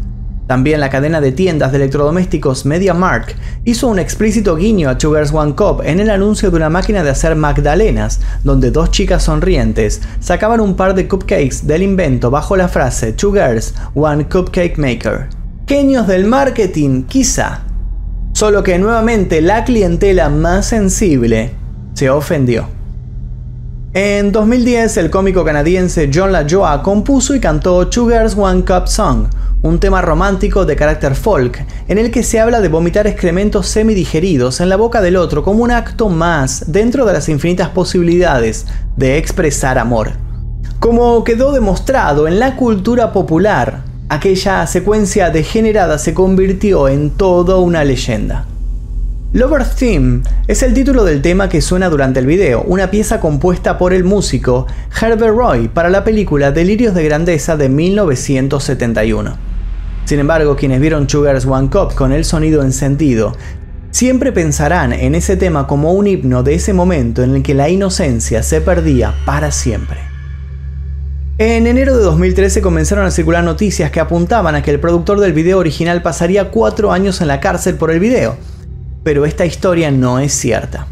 También 0.46 0.78
la 0.78 0.90
cadena 0.90 1.20
de 1.20 1.32
tiendas 1.32 1.72
de 1.72 1.78
electrodomésticos 1.78 2.66
MediaMark 2.66 3.34
hizo 3.64 3.88
un 3.88 3.98
explícito 3.98 4.54
guiño 4.54 4.88
a 4.88 5.00
Sugar's 5.00 5.32
One 5.32 5.56
Cup 5.56 5.82
en 5.84 5.98
el 5.98 6.10
anuncio 6.10 6.52
de 6.52 6.56
una 6.56 6.70
máquina 6.70 7.02
de 7.02 7.10
hacer 7.10 7.34
magdalenas, 7.34 8.20
donde 8.44 8.70
dos 8.70 8.92
chicas 8.92 9.24
sonrientes 9.24 10.02
sacaban 10.20 10.60
un 10.60 10.76
par 10.76 10.94
de 10.94 11.08
cupcakes 11.08 11.66
del 11.66 11.82
invento 11.82 12.30
bajo 12.30 12.56
la 12.56 12.68
frase 12.68 13.12
Sugar's 13.16 13.74
One 13.96 14.28
Cupcake 14.28 14.78
Maker. 14.78 15.35
Genios 15.68 16.06
del 16.06 16.26
marketing, 16.26 17.02
quizá. 17.08 17.62
Solo 18.34 18.62
que 18.62 18.78
nuevamente 18.78 19.40
la 19.40 19.64
clientela 19.64 20.28
más 20.28 20.66
sensible 20.66 21.50
se 21.92 22.08
ofendió. 22.08 22.68
En 23.92 24.30
2010, 24.30 24.96
el 24.98 25.10
cómico 25.10 25.44
canadiense 25.44 26.08
John 26.14 26.30
LaJoie 26.30 26.82
compuso 26.84 27.34
y 27.34 27.40
cantó 27.40 27.90
Sugar's 27.90 28.36
One 28.38 28.64
Cup 28.64 28.86
Song, 28.86 29.26
un 29.62 29.80
tema 29.80 30.02
romántico 30.02 30.64
de 30.64 30.76
carácter 30.76 31.16
folk, 31.16 31.66
en 31.88 31.98
el 31.98 32.12
que 32.12 32.22
se 32.22 32.38
habla 32.38 32.60
de 32.60 32.68
vomitar 32.68 33.08
excrementos 33.08 33.66
semidigeridos 33.66 34.60
en 34.60 34.68
la 34.68 34.76
boca 34.76 35.02
del 35.02 35.16
otro 35.16 35.42
como 35.42 35.64
un 35.64 35.72
acto 35.72 36.08
más 36.08 36.70
dentro 36.70 37.04
de 37.04 37.14
las 37.14 37.28
infinitas 37.28 37.70
posibilidades 37.70 38.66
de 38.96 39.18
expresar 39.18 39.78
amor. 39.78 40.12
Como 40.78 41.24
quedó 41.24 41.50
demostrado 41.50 42.28
en 42.28 42.38
la 42.38 42.54
cultura 42.54 43.12
popular, 43.12 43.82
aquella 44.08 44.66
secuencia 44.66 45.30
degenerada 45.30 45.98
se 45.98 46.14
convirtió 46.14 46.88
en 46.88 47.10
toda 47.10 47.56
una 47.56 47.84
leyenda. 47.84 48.46
Lover 49.32 49.64
Theme 49.64 50.22
es 50.46 50.62
el 50.62 50.72
título 50.72 51.04
del 51.04 51.20
tema 51.20 51.48
que 51.48 51.60
suena 51.60 51.90
durante 51.90 52.20
el 52.20 52.26
video, 52.26 52.62
una 52.62 52.90
pieza 52.90 53.20
compuesta 53.20 53.76
por 53.76 53.92
el 53.92 54.04
músico 54.04 54.66
Herbert 55.00 55.34
Roy 55.34 55.68
para 55.68 55.90
la 55.90 56.04
película 56.04 56.52
Delirios 56.52 56.94
de 56.94 57.04
Grandeza 57.04 57.56
de 57.56 57.68
1971. 57.68 59.36
Sin 60.04 60.20
embargo, 60.20 60.54
quienes 60.54 60.80
vieron 60.80 61.08
Sugar's 61.08 61.44
One 61.44 61.68
Cup 61.68 61.94
con 61.94 62.12
el 62.12 62.24
sonido 62.24 62.62
encendido 62.62 63.36
siempre 63.90 64.30
pensarán 64.30 64.92
en 64.92 65.16
ese 65.16 65.36
tema 65.36 65.66
como 65.66 65.92
un 65.92 66.06
himno 66.06 66.44
de 66.44 66.54
ese 66.54 66.72
momento 66.72 67.24
en 67.24 67.34
el 67.34 67.42
que 67.42 67.54
la 67.54 67.68
inocencia 67.68 68.44
se 68.44 68.60
perdía 68.60 69.14
para 69.26 69.50
siempre. 69.50 70.05
En 71.38 71.66
enero 71.66 71.94
de 71.94 72.02
2013 72.02 72.62
comenzaron 72.62 73.04
a 73.04 73.10
circular 73.10 73.44
noticias 73.44 73.90
que 73.90 74.00
apuntaban 74.00 74.54
a 74.54 74.62
que 74.62 74.70
el 74.70 74.80
productor 74.80 75.20
del 75.20 75.34
video 75.34 75.58
original 75.58 76.00
pasaría 76.00 76.50
cuatro 76.50 76.92
años 76.92 77.20
en 77.20 77.28
la 77.28 77.40
cárcel 77.40 77.74
por 77.74 77.90
el 77.90 78.00
video, 78.00 78.36
pero 79.04 79.26
esta 79.26 79.44
historia 79.44 79.90
no 79.90 80.18
es 80.18 80.32
cierta. 80.32 80.86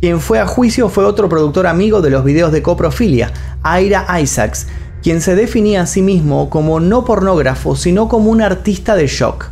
Quien 0.00 0.20
fue 0.20 0.38
a 0.38 0.46
juicio 0.46 0.88
fue 0.88 1.04
otro 1.04 1.28
productor 1.28 1.66
amigo 1.66 2.00
de 2.00 2.10
los 2.10 2.22
videos 2.22 2.52
de 2.52 2.62
coprofilia, 2.62 3.32
Ira 3.64 4.06
Isaacs, 4.20 4.68
quien 5.02 5.20
se 5.20 5.34
definía 5.34 5.82
a 5.82 5.86
sí 5.86 6.00
mismo 6.00 6.48
como 6.48 6.78
no 6.78 7.04
pornógrafo, 7.04 7.74
sino 7.74 8.08
como 8.08 8.30
un 8.30 8.40
artista 8.40 8.94
de 8.94 9.08
shock. 9.08 9.46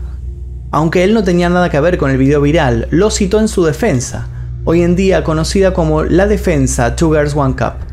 Aunque 0.70 1.02
él 1.02 1.12
no 1.12 1.24
tenía 1.24 1.48
nada 1.48 1.70
que 1.70 1.80
ver 1.80 1.98
con 1.98 2.08
el 2.08 2.18
video 2.18 2.40
viral, 2.40 2.86
lo 2.90 3.10
citó 3.10 3.40
en 3.40 3.48
su 3.48 3.64
defensa, 3.64 4.28
hoy 4.62 4.82
en 4.82 4.94
día 4.94 5.24
conocida 5.24 5.74
como 5.74 6.04
la 6.04 6.28
defensa 6.28 6.94
Two 6.94 7.10
Girls 7.10 7.34
One 7.34 7.56
Cup, 7.56 7.89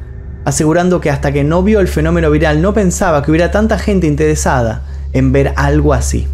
asegurando 0.48 1.02
que 1.02 1.10
hasta 1.10 1.34
que 1.34 1.44
no 1.44 1.62
vio 1.62 1.82
el 1.82 1.90
fenómeno 1.90 2.32
viral 2.32 2.62
no 2.62 2.74
pensaba 2.74 3.22
que 3.22 3.32
hubiera 3.32 3.52
tanta 3.52 3.78
gente 3.78 4.08
interesada 4.08 4.82
en 5.12 5.34
ver 5.34 5.52
algo 5.58 5.94
así. 5.94 6.26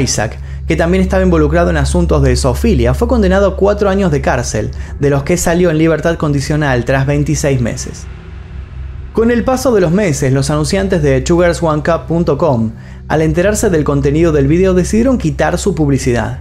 Isaac, 0.00 0.38
que 0.68 0.76
también 0.76 1.02
estaba 1.02 1.24
involucrado 1.24 1.70
en 1.70 1.76
asuntos 1.76 2.22
de 2.22 2.36
zoofilia, 2.36 2.94
fue 2.94 3.08
condenado 3.08 3.48
a 3.48 3.56
cuatro 3.56 3.90
años 3.90 4.12
de 4.12 4.20
cárcel, 4.20 4.70
de 5.00 5.10
los 5.10 5.24
que 5.24 5.36
salió 5.36 5.72
en 5.72 5.78
libertad 5.78 6.16
condicional 6.16 6.84
tras 6.84 7.06
26 7.06 7.60
meses. 7.60 8.06
Con 9.12 9.32
el 9.32 9.42
paso 9.42 9.74
de 9.74 9.80
los 9.80 9.90
meses, 9.90 10.32
los 10.32 10.50
anunciantes 10.50 11.02
de 11.02 11.24
sugarsOneCup.com, 11.26 12.70
al 13.08 13.20
enterarse 13.20 13.68
del 13.68 13.82
contenido 13.82 14.30
del 14.30 14.46
video, 14.46 14.74
decidieron 14.74 15.18
quitar 15.18 15.58
su 15.58 15.74
publicidad. 15.74 16.38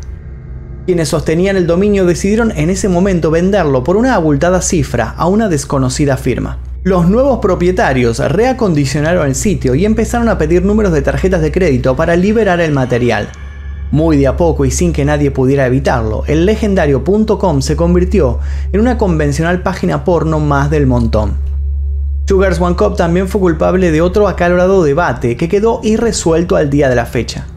Quienes 0.86 1.10
sostenían 1.10 1.58
el 1.58 1.66
dominio 1.66 2.06
decidieron 2.06 2.52
en 2.52 2.70
ese 2.70 2.88
momento 2.88 3.32
venderlo 3.32 3.84
por 3.84 3.98
una 3.98 4.14
abultada 4.14 4.62
cifra 4.62 5.10
a 5.18 5.26
una 5.26 5.50
desconocida 5.50 6.18
firma. 6.18 6.60
Los 6.86 7.08
nuevos 7.08 7.40
propietarios 7.40 8.20
reacondicionaron 8.20 9.28
el 9.28 9.36
sitio 9.36 9.74
y 9.74 9.86
empezaron 9.86 10.28
a 10.28 10.38
pedir 10.38 10.66
números 10.66 10.92
de 10.92 11.02
tarjetas 11.02 11.42
de 11.42 11.50
crédito 11.50 11.96
para 11.96 12.18
liberar 12.18 12.60
el 12.60 12.74
material. 12.74 13.30
Muy 13.92 14.18
de 14.18 14.28
a 14.28 14.36
poco 14.36 14.66
y 14.66 14.72
sin 14.72 14.92
que 14.92 15.06
nadie 15.06 15.32
pudiera 15.32 15.66
evitarlo, 15.66 16.26
el 16.28 16.46
legendario 16.46 17.06
.com 17.06 17.62
se 17.62 17.78
convirtió 17.78 18.40
en 18.74 18.82
una 18.82 18.98
convencional 18.98 19.62
página 19.62 20.04
porno 20.04 20.42
más 20.42 20.70
del 20.70 20.86
montón. 20.86 21.36
Sugars 22.28 22.60
One 22.60 22.76
Cup 22.76 22.98
también 22.98 23.30
fue 23.30 23.40
culpable 23.40 23.90
de 23.90 24.02
otro 24.02 24.28
acalorado 24.28 24.84
debate 24.84 25.38
que 25.38 25.48
quedó 25.48 25.80
irresuelto 25.84 26.58
al 26.58 26.70
día 26.70 26.90
de 26.90 26.96
la 26.96 27.06
fecha. 27.06 27.48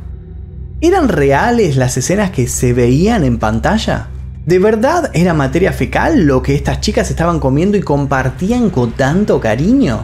¿Eran 0.80 1.08
reales 1.08 1.76
las 1.76 1.96
escenas 1.96 2.30
que 2.30 2.46
se 2.46 2.72
veían 2.72 3.24
en 3.24 3.38
pantalla? 3.38 4.06
¿De 4.46 4.60
verdad 4.60 5.10
era 5.12 5.34
materia 5.34 5.72
fecal 5.72 6.24
lo 6.24 6.40
que 6.40 6.54
estas 6.54 6.80
chicas 6.80 7.10
estaban 7.10 7.40
comiendo 7.40 7.76
y 7.76 7.80
compartían 7.80 8.70
con 8.70 8.92
tanto 8.92 9.40
cariño? 9.40 10.02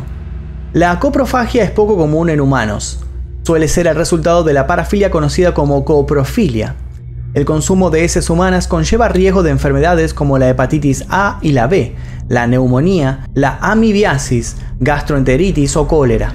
La 0.72 0.98
coprofagia 0.98 1.62
es 1.62 1.70
poco 1.70 1.96
común 1.96 2.28
en 2.28 2.40
humanos. 2.40 3.05
Suele 3.44 3.68
ser 3.68 3.87
el 3.87 3.94
resultado 3.94 4.42
de 4.42 4.52
la 4.52 4.66
parafilia 4.66 5.12
conocida 5.12 5.55
como 5.55 5.85
coprofilia. 5.85 6.74
El 7.35 7.44
consumo 7.44 7.90
de 7.90 8.05
heces 8.05 8.31
humanas 8.31 8.66
conlleva 8.66 9.09
riesgo 9.09 9.44
de 9.44 9.52
enfermedades 9.52 10.12
como 10.12 10.38
la 10.38 10.48
hepatitis 10.48 11.05
A 11.09 11.38
y 11.40 11.52
la 11.52 11.68
B, 11.68 11.94
la 12.26 12.48
neumonía, 12.48 13.28
la 13.35 13.59
amibiasis, 13.61 14.57
gastroenteritis 14.81 15.76
o 15.76 15.87
cólera. 15.87 16.33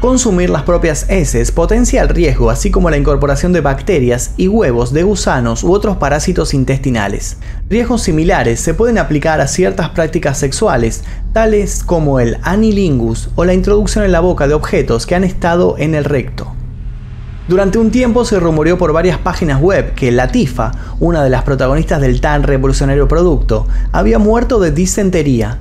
Consumir 0.00 0.48
las 0.48 0.62
propias 0.62 1.04
heces 1.10 1.52
potencia 1.52 2.00
el 2.00 2.08
riesgo, 2.08 2.48
así 2.48 2.70
como 2.70 2.88
la 2.88 2.96
incorporación 2.96 3.52
de 3.52 3.60
bacterias 3.60 4.32
y 4.38 4.48
huevos 4.48 4.94
de 4.94 5.02
gusanos 5.02 5.62
u 5.62 5.72
otros 5.74 5.98
parásitos 5.98 6.54
intestinales. 6.54 7.36
Riesgos 7.68 8.00
similares 8.04 8.60
se 8.60 8.72
pueden 8.72 8.96
aplicar 8.96 9.42
a 9.42 9.46
ciertas 9.46 9.90
prácticas 9.90 10.38
sexuales, 10.38 11.04
tales 11.34 11.84
como 11.84 12.18
el 12.18 12.38
anilingus 12.40 13.28
o 13.34 13.44
la 13.44 13.52
introducción 13.52 14.02
en 14.02 14.12
la 14.12 14.20
boca 14.20 14.48
de 14.48 14.54
objetos 14.54 15.04
que 15.04 15.16
han 15.16 15.24
estado 15.24 15.76
en 15.76 15.94
el 15.94 16.06
recto. 16.06 16.50
Durante 17.46 17.76
un 17.76 17.90
tiempo 17.90 18.24
se 18.24 18.40
rumoreó 18.40 18.78
por 18.78 18.94
varias 18.94 19.18
páginas 19.18 19.60
web 19.60 19.92
que 19.92 20.12
Latifa, 20.12 20.72
una 20.98 21.22
de 21.22 21.28
las 21.28 21.42
protagonistas 21.42 22.00
del 22.00 22.22
tan 22.22 22.44
revolucionario 22.44 23.06
producto, 23.06 23.68
había 23.92 24.18
muerto 24.18 24.60
de 24.60 24.70
disentería. 24.70 25.58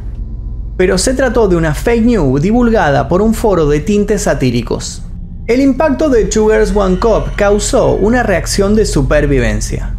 Pero 0.79 0.97
se 0.97 1.13
trató 1.13 1.49
de 1.49 1.57
una 1.57 1.73
fake 1.73 2.05
news 2.05 2.41
divulgada 2.41 3.09
por 3.09 3.21
un 3.21 3.33
foro 3.33 3.67
de 3.67 3.81
tintes 3.81 4.21
satíricos. 4.21 5.01
El 5.45 5.59
impacto 5.59 6.07
de 6.07 6.31
Sugar's 6.31 6.73
One 6.73 6.99
Cup 6.99 7.35
causó 7.35 7.95
una 7.95 8.23
reacción 8.23 8.75
de 8.75 8.85
supervivencia. 8.85 9.93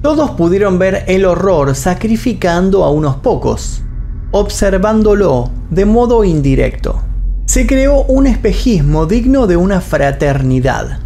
Todos 0.00 0.30
pudieron 0.30 0.78
ver 0.78 1.04
el 1.08 1.26
horror 1.26 1.74
sacrificando 1.74 2.84
a 2.84 2.90
unos 2.90 3.16
pocos, 3.16 3.82
observándolo 4.30 5.50
de 5.68 5.84
modo 5.84 6.24
indirecto. 6.24 7.02
Se 7.44 7.66
creó 7.66 8.04
un 8.04 8.26
espejismo 8.26 9.04
digno 9.04 9.46
de 9.46 9.58
una 9.58 9.82
fraternidad. 9.82 11.00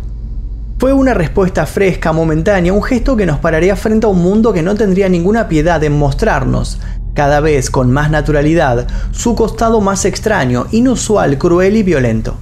Fue 0.78 0.92
una 0.92 1.12
respuesta 1.12 1.66
fresca, 1.66 2.12
momentánea, 2.12 2.72
un 2.72 2.84
gesto 2.84 3.16
que 3.16 3.26
nos 3.26 3.40
pararía 3.40 3.74
frente 3.74 4.06
a 4.06 4.10
un 4.10 4.22
mundo 4.22 4.52
que 4.52 4.62
no 4.62 4.76
tendría 4.76 5.08
ninguna 5.08 5.48
piedad 5.48 5.82
en 5.82 5.98
mostrarnos, 5.98 6.78
cada 7.18 7.40
vez 7.40 7.68
con 7.68 7.90
más 7.90 8.12
naturalidad, 8.12 8.86
su 9.10 9.34
costado 9.34 9.80
más 9.80 10.04
extraño, 10.04 10.68
inusual, 10.70 11.36
cruel 11.36 11.76
y 11.76 11.82
violento. 11.82 12.36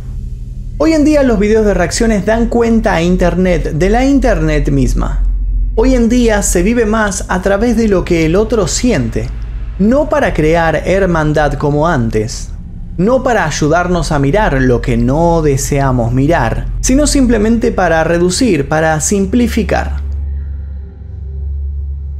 Hoy 0.76 0.92
en 0.92 1.02
día 1.02 1.22
los 1.22 1.38
videos 1.38 1.64
de 1.64 1.72
reacciones 1.72 2.26
dan 2.26 2.48
cuenta 2.50 2.92
a 2.92 3.00
Internet 3.00 3.72
de 3.72 3.88
la 3.88 4.04
Internet 4.04 4.70
misma. 4.70 5.22
Hoy 5.76 5.94
en 5.94 6.10
día 6.10 6.42
se 6.42 6.62
vive 6.62 6.84
más 6.84 7.24
a 7.28 7.40
través 7.40 7.78
de 7.78 7.88
lo 7.88 8.04
que 8.04 8.26
el 8.26 8.36
otro 8.36 8.68
siente, 8.68 9.30
no 9.78 10.10
para 10.10 10.34
crear 10.34 10.82
hermandad 10.84 11.54
como 11.54 11.88
antes, 11.88 12.50
no 12.98 13.22
para 13.22 13.46
ayudarnos 13.46 14.12
a 14.12 14.18
mirar 14.18 14.60
lo 14.60 14.82
que 14.82 14.98
no 14.98 15.40
deseamos 15.40 16.12
mirar, 16.12 16.66
sino 16.82 17.06
simplemente 17.06 17.72
para 17.72 18.04
reducir, 18.04 18.68
para 18.68 19.00
simplificar. 19.00 20.05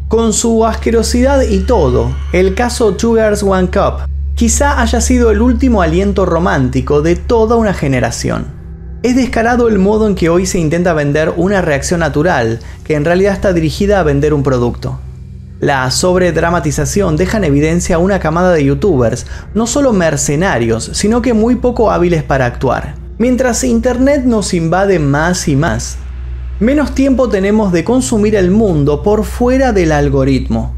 Con 0.09 0.33
su 0.33 0.65
asquerosidad 0.65 1.43
y 1.43 1.65
todo, 1.65 2.15
el 2.33 2.55
caso 2.55 2.95
Two 2.95 3.17
Girls 3.17 3.43
One 3.43 3.67
Cup 3.67 4.09
quizá 4.37 4.81
haya 4.81 5.01
sido 5.01 5.33
el 5.33 5.43
último 5.43 5.83
aliento 5.83 6.25
romántico 6.25 7.03
de 7.03 7.17
toda 7.17 7.57
una 7.57 7.75
generación. 7.75 8.47
Es 9.03 9.17
descarado 9.17 9.67
el 9.67 9.81
modo 9.81 10.07
en 10.07 10.15
que 10.15 10.29
hoy 10.29 10.47
se 10.47 10.61
intenta 10.61 10.93
vender 10.93 11.35
una 11.37 11.61
reacción 11.61 11.99
natural, 12.01 12.61
que 12.85 12.95
en 12.95 13.05
realidad 13.05 13.33
está 13.33 13.53
dirigida 13.53 13.99
a 13.99 14.05
vender 14.05 14.33
un 14.33 14.45
producto. 14.45 15.01
La 15.59 15.91
sobredramatización 15.91 17.17
deja 17.17 17.39
en 17.39 17.45
evidencia 17.45 17.99
una 17.99 18.21
camada 18.21 18.53
de 18.53 18.65
youtubers, 18.65 19.27
no 19.55 19.67
solo 19.67 19.93
mercenarios, 19.93 20.89
sino 20.93 21.21
que 21.21 21.35
muy 21.35 21.57
poco 21.57 21.91
hábiles 21.91 22.23
para 22.23 22.47
actuar. 22.47 22.95
Mientras 23.19 23.65
Internet 23.65 24.23
nos 24.25 24.55
invade 24.55 25.01
más 25.01 25.49
y 25.49 25.57
más, 25.57 25.99
menos 26.61 26.95
tiempo 26.95 27.29
tenemos 27.29 27.73
de 27.73 27.85
consumir 27.85 28.35
el 28.37 28.51
mundo 28.51 29.03
por 29.03 29.25
fuera 29.25 29.73
del 29.73 29.93
algoritmo. 29.93 30.75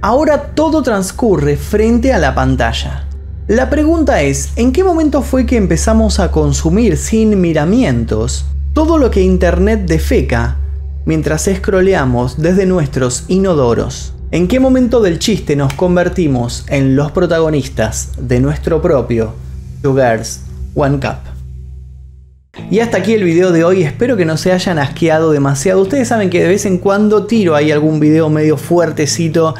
Ahora 0.00 0.54
todo 0.54 0.82
transcurre 0.82 1.56
frente 1.56 2.12
a 2.12 2.18
la 2.18 2.34
pantalla. 2.34 3.08
La 3.48 3.70
pregunta 3.70 4.22
es, 4.22 4.50
¿en 4.56 4.72
qué 4.72 4.84
momento 4.84 5.22
fue 5.22 5.46
que 5.46 5.56
empezamos 5.56 6.18
a 6.18 6.30
consumir 6.30 6.96
sin 6.96 7.40
miramientos 7.40 8.46
todo 8.76 8.98
lo 8.98 9.10
que 9.10 9.22
Internet 9.22 9.86
defeca 9.86 10.58
mientras 11.06 11.48
escroleamos 11.48 12.36
desde 12.36 12.66
nuestros 12.66 13.24
inodoros. 13.28 14.12
¿En 14.32 14.48
qué 14.48 14.60
momento 14.60 15.00
del 15.00 15.18
chiste 15.18 15.56
nos 15.56 15.72
convertimos 15.72 16.66
en 16.68 16.94
los 16.94 17.12
protagonistas 17.12 18.10
de 18.18 18.40
nuestro 18.40 18.82
propio 18.82 19.32
Girls 19.82 20.40
One 20.74 20.98
Cup? 20.98 21.35
Y 22.68 22.80
hasta 22.80 22.98
aquí 22.98 23.14
el 23.14 23.22
video 23.22 23.52
de 23.52 23.62
hoy, 23.62 23.84
espero 23.84 24.16
que 24.16 24.24
no 24.24 24.36
se 24.36 24.50
hayan 24.50 24.80
asqueado 24.80 25.30
demasiado. 25.30 25.82
Ustedes 25.82 26.08
saben 26.08 26.30
que 26.30 26.42
de 26.42 26.48
vez 26.48 26.66
en 26.66 26.78
cuando 26.78 27.26
tiro 27.26 27.54
ahí 27.54 27.70
algún 27.70 28.00
video 28.00 28.28
medio 28.28 28.56
fuertecito 28.56 29.54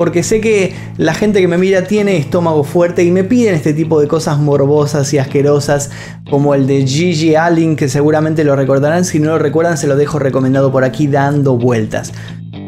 porque 0.00 0.22
sé 0.22 0.40
que 0.40 0.74
la 0.96 1.12
gente 1.12 1.42
que 1.42 1.46
me 1.46 1.58
mira 1.58 1.84
tiene 1.84 2.16
estómago 2.16 2.64
fuerte 2.64 3.04
y 3.04 3.10
me 3.10 3.22
piden 3.22 3.54
este 3.54 3.74
tipo 3.74 4.00
de 4.00 4.08
cosas 4.08 4.38
morbosas 4.38 5.12
y 5.12 5.18
asquerosas, 5.18 5.90
como 6.30 6.54
el 6.54 6.66
de 6.66 6.86
Gigi 6.86 7.34
Allen, 7.34 7.76
que 7.76 7.86
seguramente 7.86 8.42
lo 8.42 8.56
recordarán, 8.56 9.04
si 9.04 9.18
no 9.18 9.32
lo 9.32 9.38
recuerdan 9.38 9.76
se 9.76 9.86
lo 9.86 9.96
dejo 9.96 10.18
recomendado 10.18 10.72
por 10.72 10.84
aquí 10.84 11.06
dando 11.06 11.58
vueltas. 11.58 12.14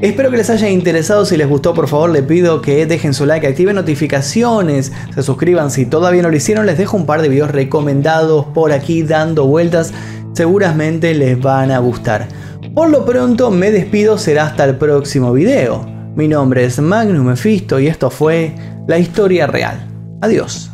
Espero 0.03 0.33
que 0.33 0.37
les 0.37 0.51
haya 0.51 0.69
interesado, 0.69 1.25
si 1.25 1.37
les 1.37 1.49
gustó 1.49 1.75
por 1.75 1.87
favor 1.87 2.11
les 2.11 2.23
pido 2.23 2.61
que 2.61 2.87
dejen 2.87 3.15
su 3.15 3.25
like, 3.25 3.47
activen 3.47 3.77
notificaciones, 3.77 4.91
se 5.15 5.23
suscriban 5.23 5.71
si 5.71 5.87
todavía 5.87 6.23
no 6.23 6.29
lo 6.29 6.37
hicieron, 6.37 6.67
les 6.67 6.77
dejo 6.77 6.97
un 6.97 7.07
par 7.07 7.23
de 7.23 7.29
videos 7.29 7.53
recomendados 7.53 8.47
por 8.47 8.73
aquí 8.73 9.05
dando 9.05 9.47
vueltas, 9.47 9.93
seguramente 10.33 11.15
les 11.15 11.41
van 11.41 11.71
a 11.71 11.79
gustar. 11.79 12.27
Por 12.75 12.91
lo 12.91 13.05
pronto 13.05 13.53
me 13.53 13.71
despido, 13.71 14.19
será 14.19 14.47
hasta 14.47 14.65
el 14.65 14.75
próximo 14.75 15.33
video. 15.33 15.87
Mi 16.17 16.27
nombre 16.27 16.65
es 16.65 16.81
Magnus 16.81 17.25
Mephisto 17.25 17.79
y 17.79 17.87
esto 17.87 18.11
fue 18.11 18.57
La 18.89 18.99
Historia 18.99 19.47
Real. 19.47 19.87
Adiós. 20.21 20.72